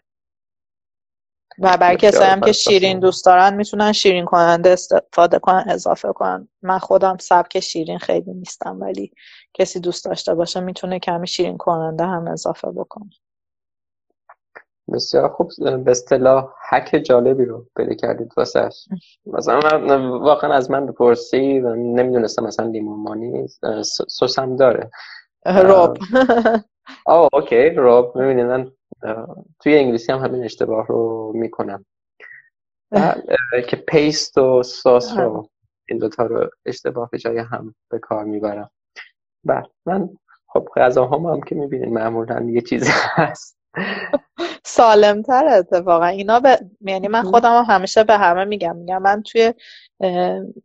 [1.61, 6.47] و برای کسایی هم که شیرین دوست دارن می‌تونن شیرین کننده استفاده کنن اضافه کنن.
[6.61, 9.11] من خودم سبک شیرین خیلی نیستم ولی
[9.53, 13.09] کسی دوست داشته باشه می‌تونه کمی شیرین کننده هم اضافه بکنه.
[14.93, 15.51] بسیار خوب.
[15.83, 18.87] به اصطلاح حک جالبی رو پیدا کردید واسش.
[19.25, 23.47] مثلا واقعا از من بپرسی و نمی‌دونستم مثلا لیمومانی
[24.07, 24.91] سوسم داره.
[25.45, 25.97] راب.
[27.05, 28.17] آه اوکی راب.
[28.17, 28.71] می‌بینید من
[29.59, 31.85] توی انگلیسی هم همین اشتباه رو می‌کنم.
[33.69, 35.49] که پیست و ساس رو
[35.89, 38.69] این دوتا رو اشتباه به جای هم به کار می‌برم.
[39.43, 40.09] بعد من
[40.47, 43.57] خب غذاهام هم که می‌بینید معمولا یه چیزی هست.
[44.69, 46.05] سالمتر اتفاقا.
[46.05, 48.75] اینا به یعنی من خودم هم همیشه به همه میگم.
[48.75, 49.53] میگم من توی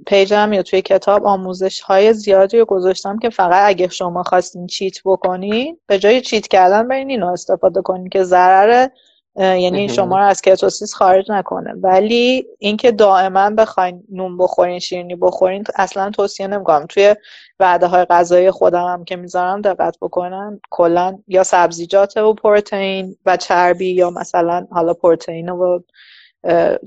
[0.06, 4.98] پیجم یا توی کتاب آموزش های زیادی رو گذاشتم که فقط اگه شما خواستین چیت
[5.04, 8.88] بکنین به جای چیت کردن برین اینو استفاده کنین که ضرر
[9.36, 11.72] یعنی شما رو از کتوسیس خارج نکنه.
[11.72, 16.86] ولی اینکه دائما بخواین نون بخورین شیرینی بخورین اصلا توصیه نمی‌کنم.
[16.86, 17.16] توی
[17.60, 23.36] وعده های غذایی خودم هم که می‌ذارم دقت بکنن کلا یا سبزیجات و پروتئین و
[23.36, 25.80] چربی یا مثلا حالا پروتئین و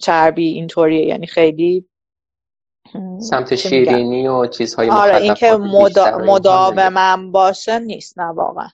[0.02, 1.06] چربی اینطوریه.
[1.06, 1.86] یعنی خیلی
[3.20, 5.52] سمت شیرینی و چیزهای آره اینکه
[6.26, 8.68] مداوم باشه نیست نه واقعا.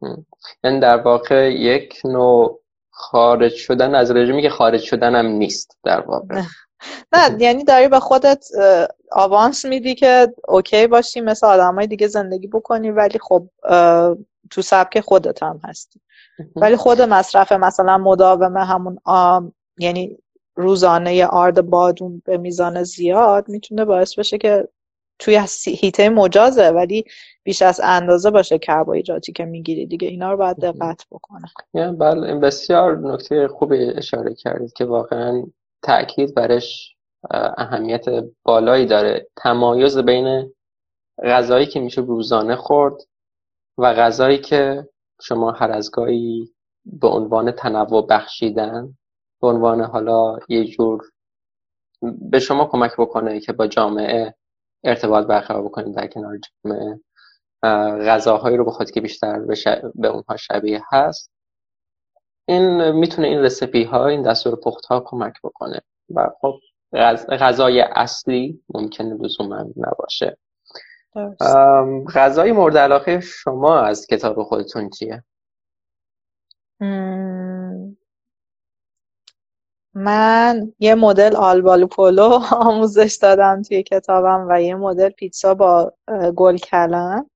[0.00, 0.26] این
[0.64, 2.60] یعنی در واقع یک نوع
[2.96, 6.42] خارج شدن از رژیمی که خارج شدن هم نیست در واقع.
[7.12, 8.46] نه یعنی داری به خودت
[9.12, 13.48] آوانس میدی که اوکی باشی مثل آدم های دیگه زندگی بکنی ولی خب
[14.50, 16.00] تو سبک خودت هم هستی.
[16.56, 20.18] ولی خود مصرف مثلا مداومه همون آم یعنی
[20.56, 24.68] روزانه آرد بادون به میزان زیاد می‌تونه باعث بشه که
[25.18, 27.04] توی هیته مجازه ولی
[27.44, 30.08] بیش از اندازه باشه کربوهیدراتی که می‌گیری دیگه.
[30.08, 31.48] اینا رو باید دقت بکنه
[31.92, 35.42] بله بسیار نکته خوبی اشاره کردید که واقعا
[35.82, 36.96] تاکید برش
[37.58, 38.04] اهمیت
[38.42, 39.26] بالایی داره.
[39.36, 40.52] تمایز بین
[41.22, 42.94] غذایی که میشه روزانه خورد
[43.78, 44.88] و غذایی که
[45.22, 46.54] شما هر از گاهی
[46.84, 48.98] به عنوان تنوع بخشیدن
[49.40, 51.02] به عنوان حالا یه جور
[52.30, 54.34] به شما کمک بکنه که با جامعه
[54.84, 57.00] ارتباط برقرار بکنید در کنار جامعه.
[58.06, 59.54] غذاهایی رو بخواد که بیشتر به,
[59.94, 61.30] به اونها شبیه هست.
[62.48, 65.80] این می‌تونه این رسپی ها این دستور پخت ها کمک بکنه.
[66.14, 66.54] و خب
[67.40, 70.36] غذای اصلی ممکنه لزوما نباشه.
[72.14, 75.24] غذای مورد علاقه شما از کتاب خودتون چیه؟
[79.94, 85.92] من یه مدل آلبالو پولو آموزش دادم توی کتابم و یه مدل پیتزا با
[86.36, 87.30] گل کلم.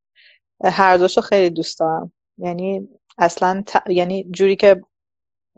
[0.64, 2.12] هر دوشو خیلی دوست دارم.
[2.38, 2.88] یعنی
[3.18, 4.82] اصلا یعنی جوری که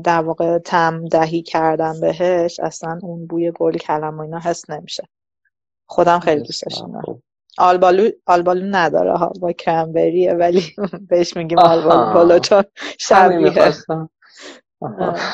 [0.04, 5.08] در واقع تم دهی کردم بهش اصلا اون بوی گل کلم و اینا حس نمیشه.
[5.86, 7.22] خودم خیلی دوستش دارم.
[7.58, 9.32] آلبالو آلبالو نداره ها.
[9.40, 10.62] با کرمبریه ولی
[11.08, 12.64] بهش میگیم آلبالو پولو چون
[12.98, 13.72] شبیه.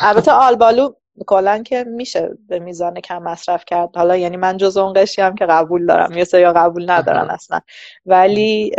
[0.02, 0.94] البته آلبالو
[1.26, 3.96] کلا که میشه به میزان کم مصرف کرد.
[3.96, 6.12] حالا یعنی من جز اون قشی هم که قبول دارم.
[6.12, 7.60] یه سری قبول ندارن اصلا.
[8.06, 8.74] ولی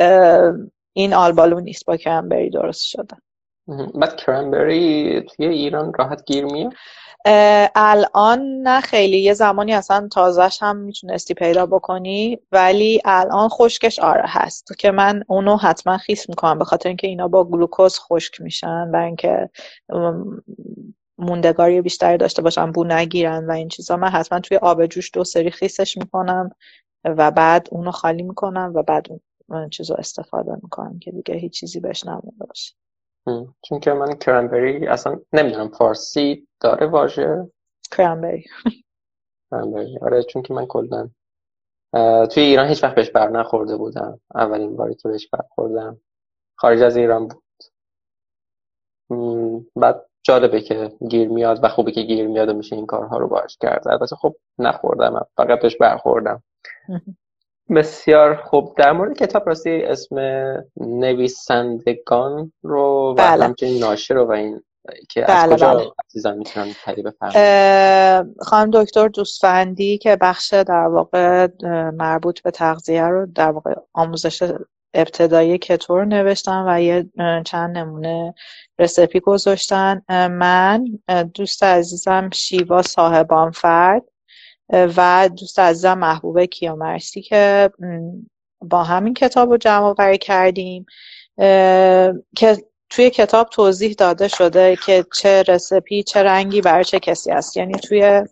[0.93, 3.15] این آلبالو نیست با کرنبری درست شده.
[3.95, 6.73] بعد کرنبری توی ایران راحت گیر میاد؟
[7.75, 9.17] الان نه خیلی.
[9.17, 12.39] یه زمانی اصلا تازهش هم می‌تونستی پیدا بکنی.
[12.51, 14.77] ولی الان خشکش آره هست.
[14.77, 16.59] که من اونو حتما خیس می‌کنم.
[16.59, 19.49] به خاطر اینکه اینا با گلوکوز خشک میشن و اینکه
[21.17, 23.97] موندگاری بیشتری داشته باشن بو نگیرن و این چیزا.
[23.97, 26.49] من حتما توی آب جوش دو سری خیسش می‌کنم
[27.03, 29.07] و بعد اونو خالی می‌کنم و بعد
[29.49, 32.75] اون چیزو استفاده می‌کنم که دیگه هیچ چیزی بهش نمونده باشه.
[33.61, 37.51] چون که من کرنبری اصلا نمی‌دونم فارسی داره واژه؟
[37.91, 38.45] کرنبری.
[39.51, 39.99] کرنبری.
[40.01, 41.09] آره چون که من کلا
[42.31, 44.19] توی ایران هیچ وقت بهش بر نخورده بودم.
[44.35, 46.01] اولین باری که بهش برخوردم
[46.55, 47.43] خارج از ایران بود.
[49.75, 53.27] بعد جالبه که گیر میاد و خوبه که گیر میاد و میشه این کارها رو
[53.27, 56.43] باش کرد البته خب نخوردم فقط بهش برخوردم
[57.75, 60.15] بسیار خوب در مورد کتاب راستی اسم
[60.77, 63.45] نویسندگان رو و بله.
[63.45, 64.61] همچنین ناشر رو و این
[65.09, 65.91] که بله از کجا بله.
[66.05, 66.73] عزیزان می‌تونن
[68.39, 71.47] خانم دکتر دوستفندی که بخش در واقع
[71.93, 74.53] مربوط به تغذیه رو در واقع آموزش
[74.93, 77.09] ابتدایی کتور نوشتم و یه
[77.45, 78.33] چند نمونه
[78.79, 80.85] رسپی گذاشتن من
[81.33, 84.03] دوست عزیزم شیوا صاحبان فرد
[84.69, 87.71] و دوست عزیزم محبوب کیامرسی که
[88.61, 90.85] با همین کتاب رو جمع آوری کردیم.
[92.35, 92.57] که
[92.89, 97.73] توی کتاب توضیح داده شده که چه رسپی چه رنگی برای چه کسی است یعنی
[97.73, 98.23] توی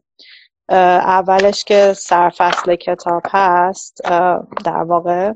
[0.69, 4.01] اولش که سرفصل کتاب هست
[4.65, 5.31] در واقع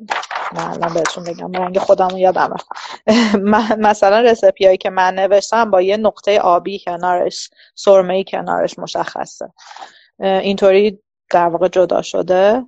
[0.53, 2.55] نه الان بهتون بگم رنگ خودم رو یادم
[3.87, 9.53] مثلا رسپی هایی که من نوشتم با یه نقطه آبی کنارش سرمه کنارش مشخصه.
[10.19, 10.99] اینطوری
[11.31, 12.65] در واقع جدا شده.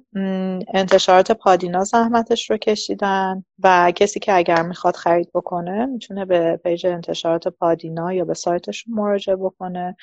[0.73, 6.85] انتشارات پادینا زحمتش رو کشیدن و کسی که اگر می‌خواد خرید بکنه می‌تونه به پیج
[6.87, 9.95] انتشارات پادینا یا به سایتشون مراجعه بکنه.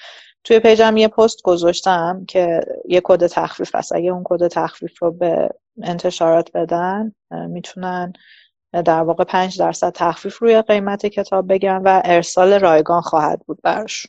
[0.45, 3.93] توی پیجم یه پست گذاشتم که یه کد تخفیف هست.
[3.93, 5.49] اگه اون کد تخفیف رو به
[5.83, 8.13] انتشارات بدن می‌تونن
[8.73, 14.07] در واقع پنج درصد تخفیف روی قیمت کتاب بگیرن و ارسال رایگان خواهد بود براش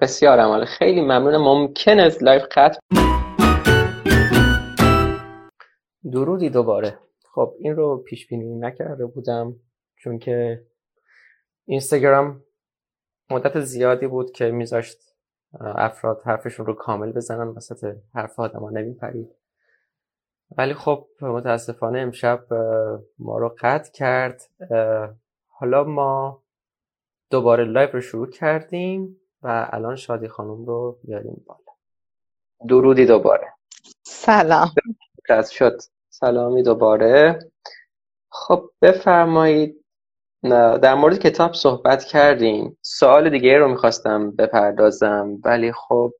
[0.00, 2.78] بسیار عالیه خیلی ممنون ممکنه لایو قطع
[6.12, 6.98] درودی دوباره.
[7.34, 9.56] خب این رو پیش بینی نکرده بودم
[9.96, 10.62] چون که
[11.66, 12.42] اینستاگرام
[13.30, 14.98] مدت زیادی بود که میذاشت
[15.60, 19.30] افراد حرفشون رو کامل بزنن وسط حرف آدم ها نمیپرید.
[20.58, 22.44] ولی خب متاسفانه امشب
[23.18, 24.42] ما رو قطع کرد.
[25.48, 26.42] حالا ما
[27.30, 31.60] دوباره لایو رو شروع کردیم و الان شادی خانم رو بیاریم بالا.
[32.68, 33.52] درودی دوباره.
[34.02, 34.68] سلام.
[35.50, 35.80] شد.
[36.10, 37.38] سلامی دوباره.
[38.30, 39.84] خب بفرمایید.
[40.82, 42.78] در مورد کتاب صحبت کردیم.
[42.82, 46.12] سوال دیگه رو می‌خواستم بپردازم ولی خب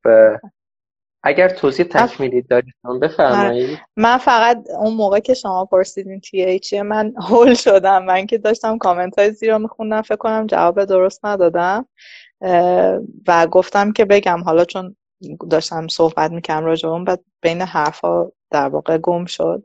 [1.26, 3.78] اگر توضیح تکمیلی دارید بفرمایید.
[3.96, 8.04] من فقط اون موقع که شما پرسیدین تی چیه من هول شدم.
[8.04, 11.86] من که داشتم کامنت های زیرا میخوندم فکر کنم جواب درست ندادم.
[13.28, 14.96] و گفتم که بگم حالا چون
[15.50, 19.64] داشتم صحبت می‌کنم راجع اون بعد بین حرفا در واقع گم شد.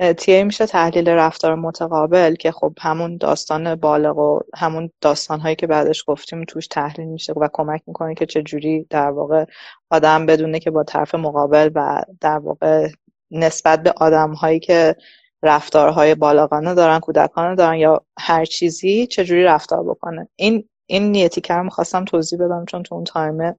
[0.00, 5.66] تی میشه تحلیل رفتار متقابل که خب همون داستان بالغ و همون داستان هایی که
[5.66, 9.44] بعدش گفتیم توش تحلیل میشه و کمک می‌کنه که چه جوری در واقع
[9.90, 12.88] آدم بدونه که با طرف مقابل و در واقع
[13.30, 14.96] نسبت به آدم هایی که
[15.42, 20.28] رفتارهای بالغانه دارن کودکانه دارن یا هر چیزی چجوری رفتار بکنه.
[20.36, 23.56] این این نیتی رو می‌خواستم توضیح بدم چون تو اون تایمه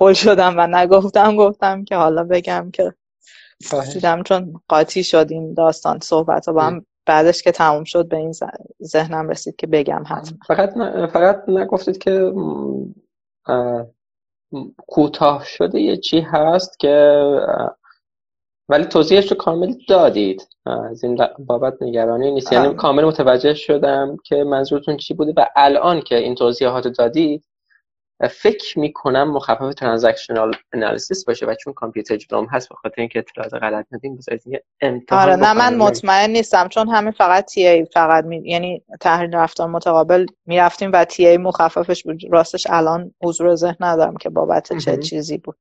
[0.00, 2.94] هل شدم و نگفتم گفتم که حالا بگم که
[3.92, 8.32] دیدم چون قاطی شد این داستان صحبت با هم بعدش که تموم شد به این
[8.82, 10.38] ذهنم رسید که بگم حتما.
[10.46, 10.72] فقط
[11.10, 12.32] فقط نگفتید که
[14.86, 17.24] کوتاه شده یه چی هست که
[18.68, 20.48] ولی توضیحش رو کامل دادید.
[20.66, 22.52] از این بابت نگرانی نیست.
[22.52, 27.44] یعنی کامل متوجه شدم که منظورتون چی بوده و الان که این توضیحات دادید
[28.28, 33.54] فکر می‌کنم مخفف ترانزکشنال انالیسیس باشه و چون کامپیوتر جلوم هست به خاطر اینکه اطلاعات
[33.54, 37.84] غلط ندیم بذارید یه امتحان آره نه من مطمئن نیستم چون همین فقط تی ای
[37.84, 38.42] فقط می...
[38.44, 42.20] یعنی تحلیل رفتار متقابل می‌رفتیم و تی ای مخففش بود.
[42.30, 45.56] راستش الان حضور ذهن ندارم که بابت چه چیزی بود.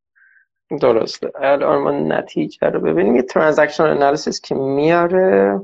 [0.81, 1.31] درسته.
[1.35, 3.15] الان ما نتیجه رو ببینیم.
[3.15, 5.59] یه ترانزکشنال انالیسیس که میاره.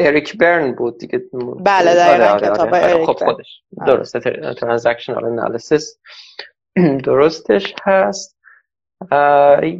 [0.00, 1.22] اریک برن بود دیگه.
[1.58, 2.50] بله دقیقا آره آره.
[2.50, 3.06] کتاب آره.
[3.06, 3.62] خب خودش.
[3.78, 3.96] آره.
[3.96, 4.20] درسته
[4.54, 5.98] ترانزکشنال انالیسیس
[7.04, 8.36] درستش هست.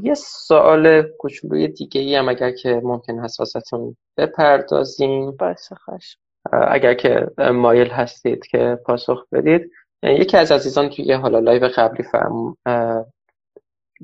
[0.03, 5.31] یه سوال کوچولوی دیگه ای هم اگر که ممکن حساستون بپردازیم.
[5.31, 6.16] باشه خوش
[6.53, 9.71] اگر که مایل هستید که پاسخ بدید.
[10.03, 12.57] یکی از عزیزان توی حالا لایو قبلی فرم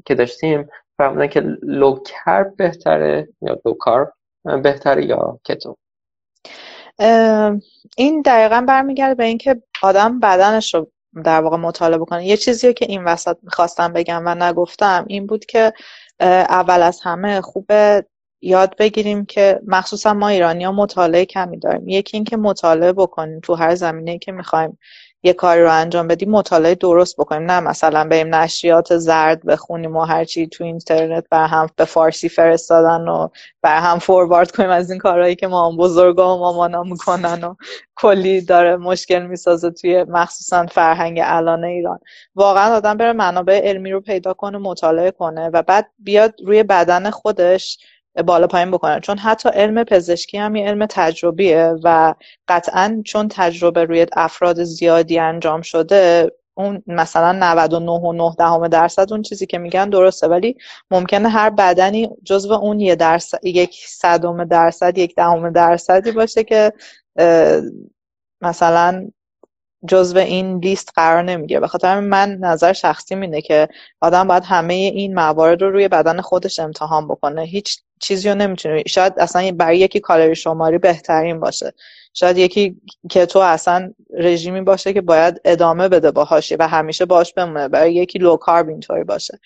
[0.05, 4.12] که داشتیم فرمودن که لوکر بهتره یا لوکار
[4.62, 5.77] بهتره یا کتو
[7.97, 10.90] این دقیقا برمیگرده به اینکه آدم بدنش رو
[11.24, 15.44] در واقع مطالعه کنه یه چیزی که این وسط می‌خواستم بگم و نگفتم این بود
[15.44, 15.72] که
[16.20, 18.07] اول از همه خوبه
[18.40, 21.88] یاد بگیریم که مخصوصا ما ایرانی مطالعه کمی داریم.
[21.88, 24.78] یکی اینکه مطالعه بکنیم تو هر زمینه که می‌خوایم.
[25.27, 27.51] یه کاری رو انجام بدیم مطالعه درست بکنیم.
[27.51, 33.09] نه مثلا بریم نشریات زرد بخونیم و هرچی تو اینترنت بر هم به فارسی فرستادن
[33.09, 33.29] و
[33.62, 37.55] بر هم فوروارد کنیم از این کارهایی که ما بزرگا و مامانا می‌کنن و
[37.97, 41.99] کلی داره مشکل می‌سازه توی مخصوصا فرهنگ الان ایران.
[42.35, 47.11] واقعا آدم بره منابع علمی رو پیدا کنه مطالعه کنه و بعد بیاد روی بدن
[47.11, 47.79] خودش
[48.23, 52.14] بالا پایین بکنن چون حتی علم پزشکی هم یه علم تجربیه و
[52.49, 59.23] قطعا چون تجربه روی افراد زیادی انجام شده اون مثلا 99 و 9 درصد اون
[59.23, 60.29] چیزی که میگن درسته.
[60.29, 60.57] ولی
[60.91, 66.73] ممکنه هر بدنی جزو اون یه درصد یک صدم درصد یک دهم درصدی باشه که
[68.41, 69.09] مثلا
[69.89, 71.61] جزو این لیست قرار نمی‌گیره.
[71.61, 73.69] به خاطر من نظر شخصی اینه که
[74.01, 77.43] آدم باید همه این موارد رو روی بدن خودش امتحان بکنه.
[77.43, 81.72] هیچ چیزی رو نمی‌تونه شاید اصلا برای یکی کالری شماری بهترین باشه.
[82.14, 82.76] شاید یکی
[83.11, 87.68] که تو اصلا رژیمی باشه که باید ادامه بده باهاش و همیشه باش بمونه.
[87.68, 89.38] برای یکی لو کارب اینطوری باشه.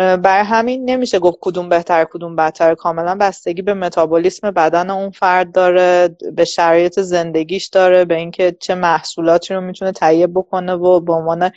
[0.00, 2.74] برای همین نمیشه گفت کدوم بهتر کدوم بدتر.
[2.74, 8.74] کاملا بستگی به متابولیسم بدن اون فرد داره به شرایط زندگیش داره به اینکه چه
[8.74, 11.50] محصولاتی رو می‌تونه تهیه بکنه و به عنوان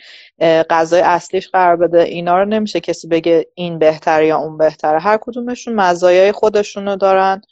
[0.70, 2.02] غذای اصلیش قرار بده.
[2.02, 4.98] اینا رو نمیشه کسی بگه این بهتر یا اون بهتره.
[4.98, 7.42] هر کدومشون مزایای خودشونو دارن.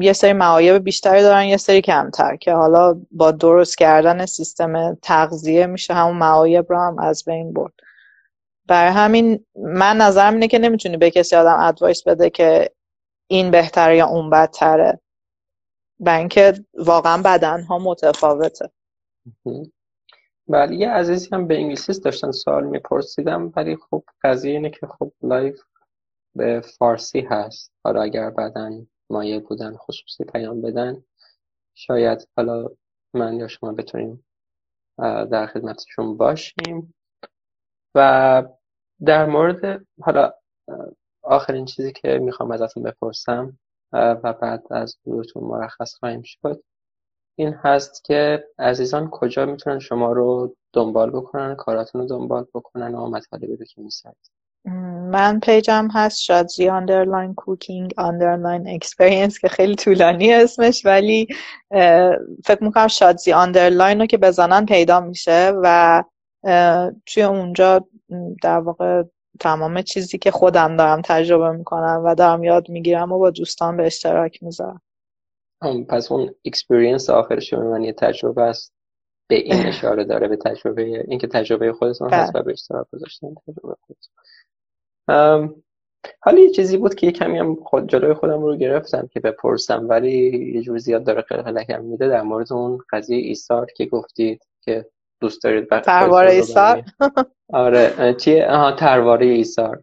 [0.00, 5.66] یه سری معایب بیشتری دارن یه سری کمتر که حالا با درست کردن سیستم تغذیه
[5.66, 5.94] میشه.
[5.94, 7.72] همون معایب رو هم از بین برد.
[8.66, 12.70] برای همین من نظرم اینه که نمی‌تونی به کسی آدم advice بده که
[13.26, 15.00] این بهتره یا اون بدتره.
[16.00, 18.70] برای اینکه واقعا بدن ها متفاوته
[20.48, 25.12] بله یه عزیزی هم به انگلیسی داشتن سوال میپرسیدن ولی خب قضیه اینه که خب
[25.22, 25.60] live
[26.34, 27.72] به فارسی هست.
[27.84, 31.04] حالا اگر بدن مایل بودن خصوصی پیام بدن
[31.74, 32.68] شاید حالا
[33.14, 34.24] من یا شما بتونیم
[35.30, 36.94] در خدمتشون باشیم.
[37.94, 38.42] و
[39.04, 40.32] در مورد حالا
[41.22, 43.58] آخرین چیزی که می‌خوام ازتون بپرسم
[43.92, 46.62] و بعد از گروهتون مرخص خواهیم شد
[47.38, 53.10] این هست که عزیزان کجا می‌تونن شما رو دنبال بکنن کاراتون رو دنبال بکنن و
[53.10, 54.32] مطالبی رو که می‌سازید
[55.10, 61.26] من page م هست شادزی underline cooking underline experience که خیلی طولانی اسمش ولی
[62.44, 66.04] فکر می‌کنم شادزی underline رو که بزنن پیدا میشه و
[67.06, 67.86] توی اونجا
[68.42, 69.02] در واقع
[69.40, 73.86] تمام چیزی که خودم دارم تجربه می‌کنم و دارم یاد می‌گیرم و با دوستان به
[73.86, 74.82] اشتراک می‌ذارم.
[75.88, 78.72] پس اون experience آخرش من یه تجربه است
[79.28, 83.76] به این اشاره داره به تجربه اینکه تجربه خودتون هست و به اشتراک گذاشتن تجربه
[83.80, 84.12] خودتون.
[86.20, 89.88] حالا یه چیزی بود که یه کمی هم خود جلوی خودم رو گرفتم که بپرسم
[89.88, 92.08] ولی یه جور زیاد داره قلقلکم میده.
[92.08, 94.86] در مورد اون قضیه ایثار که گفتید که
[95.22, 96.82] دوست دارید ترواره ایثار؟
[97.52, 99.82] آره چیه؟ آها ترواره ایثار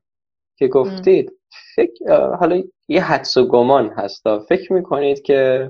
[0.58, 1.32] که گفتید.
[1.76, 5.70] فکر حالا یه حدس و گمان هستا فکر می‌کنید که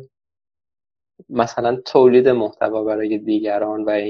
[1.29, 4.01] مثلا تولید محتوا برای دیگران و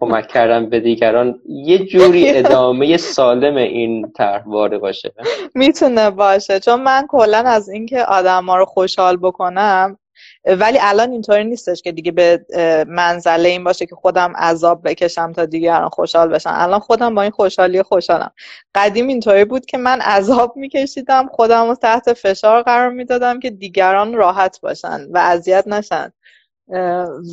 [0.00, 4.42] کمک کردن به دیگران یه جوری ادامه سالم این طرح
[4.78, 5.12] باشه؟
[5.54, 6.60] می‌تونه باشه.
[6.60, 9.98] چون من کلا از اینکه آدم ها رو خوشحال بکنم
[10.44, 12.46] ولی الان اینطوری نیستش که دیگه به
[12.88, 17.30] منزله این باشه که خودم عذاب بکشم تا دیگران خوشحال بشن الان خودم با این
[17.30, 18.30] خوشحالی خوشحالم.
[18.74, 24.14] قدیم اینطوری بود که من عذاب میکشیدم خودم رو تحت فشار قرار می‌دادم که دیگران
[24.14, 26.12] راحت باشن و اذیت نشن.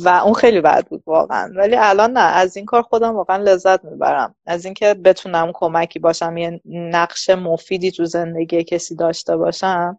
[0.04, 1.52] و اون خیلی بد بود واقعا.
[1.56, 4.34] ولی الان نه از این کار خودم واقعا لذت می‌برم.
[4.46, 9.98] از اینکه بتونم کمکی باشم یه نقش مفیدی تو زندگی کسی داشته باشم.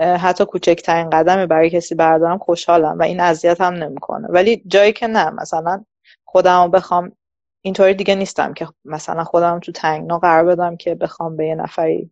[0.00, 4.28] حتی کوچکترین قدمی برای کسی بردارم خوشحالم و این اذیت هم نمی‌کنه.
[4.30, 5.84] ولی جایی که نه مثلا
[6.24, 7.12] خودم بخوام
[7.60, 12.10] اینطوری دیگه نیستم که مثلا خودم تو تنگنا قرار بدم که بخوام به یه نفری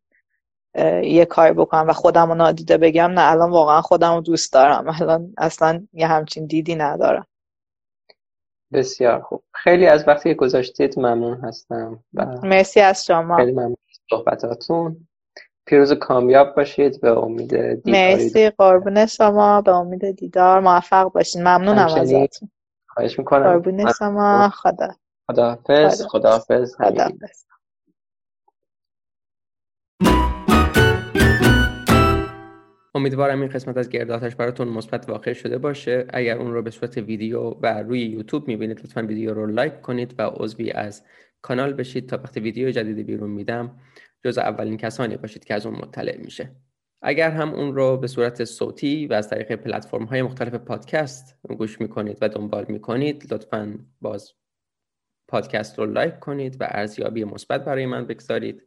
[1.03, 3.11] یه کاری بکنم و خودم رو نادیده بگم.
[3.11, 4.85] نه الان واقعا خودم رو دوست دارم.
[5.01, 7.27] الان اصلا یه همچین دیدی ندارم.
[8.73, 9.43] بسیار خوب.
[9.55, 12.05] خیلی از وقتی گذاشتید ممنون هستم
[12.43, 13.37] مرسی از شما.
[13.37, 13.77] خیلی ممنون
[14.11, 15.09] صحبتاتون.
[15.67, 18.51] پیروز کامیاب باشید به امید دیدار مرسی.
[18.51, 21.43] قربون شما به امید دیدار موفق باشین.
[21.43, 22.51] ممنونم ازتون.
[22.89, 23.43] خواهش می‌کنم.
[23.43, 24.51] قربون شما.
[24.55, 24.89] خدا
[25.31, 26.03] خداحافظ.
[26.07, 26.75] خداحافظ.
[26.77, 27.45] خداحافظ.
[32.95, 36.07] امیدوارم این قسمت از گرداتش براتون مثبت واقع شده باشه.
[36.11, 40.15] اگر اون رو به صورت ویدیو و روی یوتیوب می‌بینید لطفا ویدیو رو لایک کنید
[40.19, 41.03] و عضوی از
[41.43, 42.09] کانال بشید.
[42.09, 43.71] تا وقتی ویدیو جدیدی بیرون میدم
[44.25, 46.51] جز اولین کسانی باشید که از اون مطلع میشه.
[47.03, 51.81] اگر هم اون رو به صورت صوتی و از طریق پلتفرم های مختلف پادکست گوش
[51.81, 54.33] می‌کنید و دنبال می‌کنید لطفا باز
[55.29, 58.63] پادکست رو لایک کنید و ارزیابی مثبت برای من بگذارید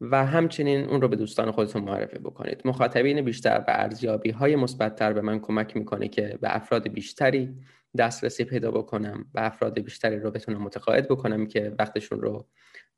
[0.00, 2.62] و همچنین اون رو به دوستان خودتون معرفی بکنید.
[2.64, 7.54] مخاطبین بیشتر و ارزیابی های مثبتتر به من کمک می‌کنه که به افراد بیشتری
[7.98, 12.48] دسترسی پیدا بکنم و افراد بیشتری رو بتونم متقاعد بکنم که وقتشون رو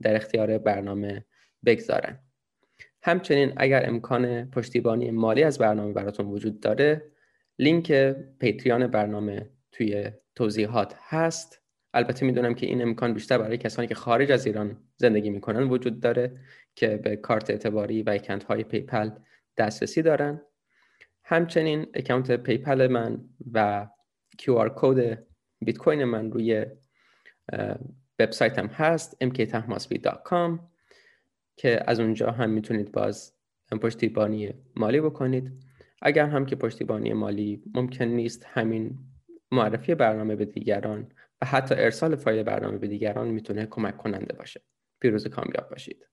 [0.03, 1.25] در اختیار برنامه
[1.67, 2.19] بگذارن.
[3.03, 7.13] همچنین اگر امکان پشتیبانی مالی از برنامه براتون وجود داره
[7.59, 7.93] لینک
[8.39, 11.63] Patreon برنامه توی توضیحات هست.
[11.95, 16.01] البته می‌دونم که این امکان بیشتر برای کسانی که خارج از ایران زندگی می‌کنن وجود
[16.01, 16.41] داره
[16.75, 19.11] که به کارت اعتباری و account های PayPal
[19.57, 20.41] دسترسی دارن.
[21.25, 23.89] همچنین account PayPal من و
[24.43, 25.27] QR code
[25.61, 26.67] بیت کوین من روی
[28.19, 30.59] وبسایتم هست mktahmasbi.com
[31.57, 33.33] که از اونجا هم می‌تونید باز
[33.83, 35.53] پشتیبانی مالی بکنید.
[36.03, 38.99] اگر هم که پشتیبانی مالی ممکن نیست همین
[39.53, 41.13] معرفی برنامه به دیگران
[41.43, 44.61] و حتی ارسال فایل برنامه به دیگران می‌تونه کمک کننده باشه.
[45.01, 46.07] پیروز کامیاب باشید.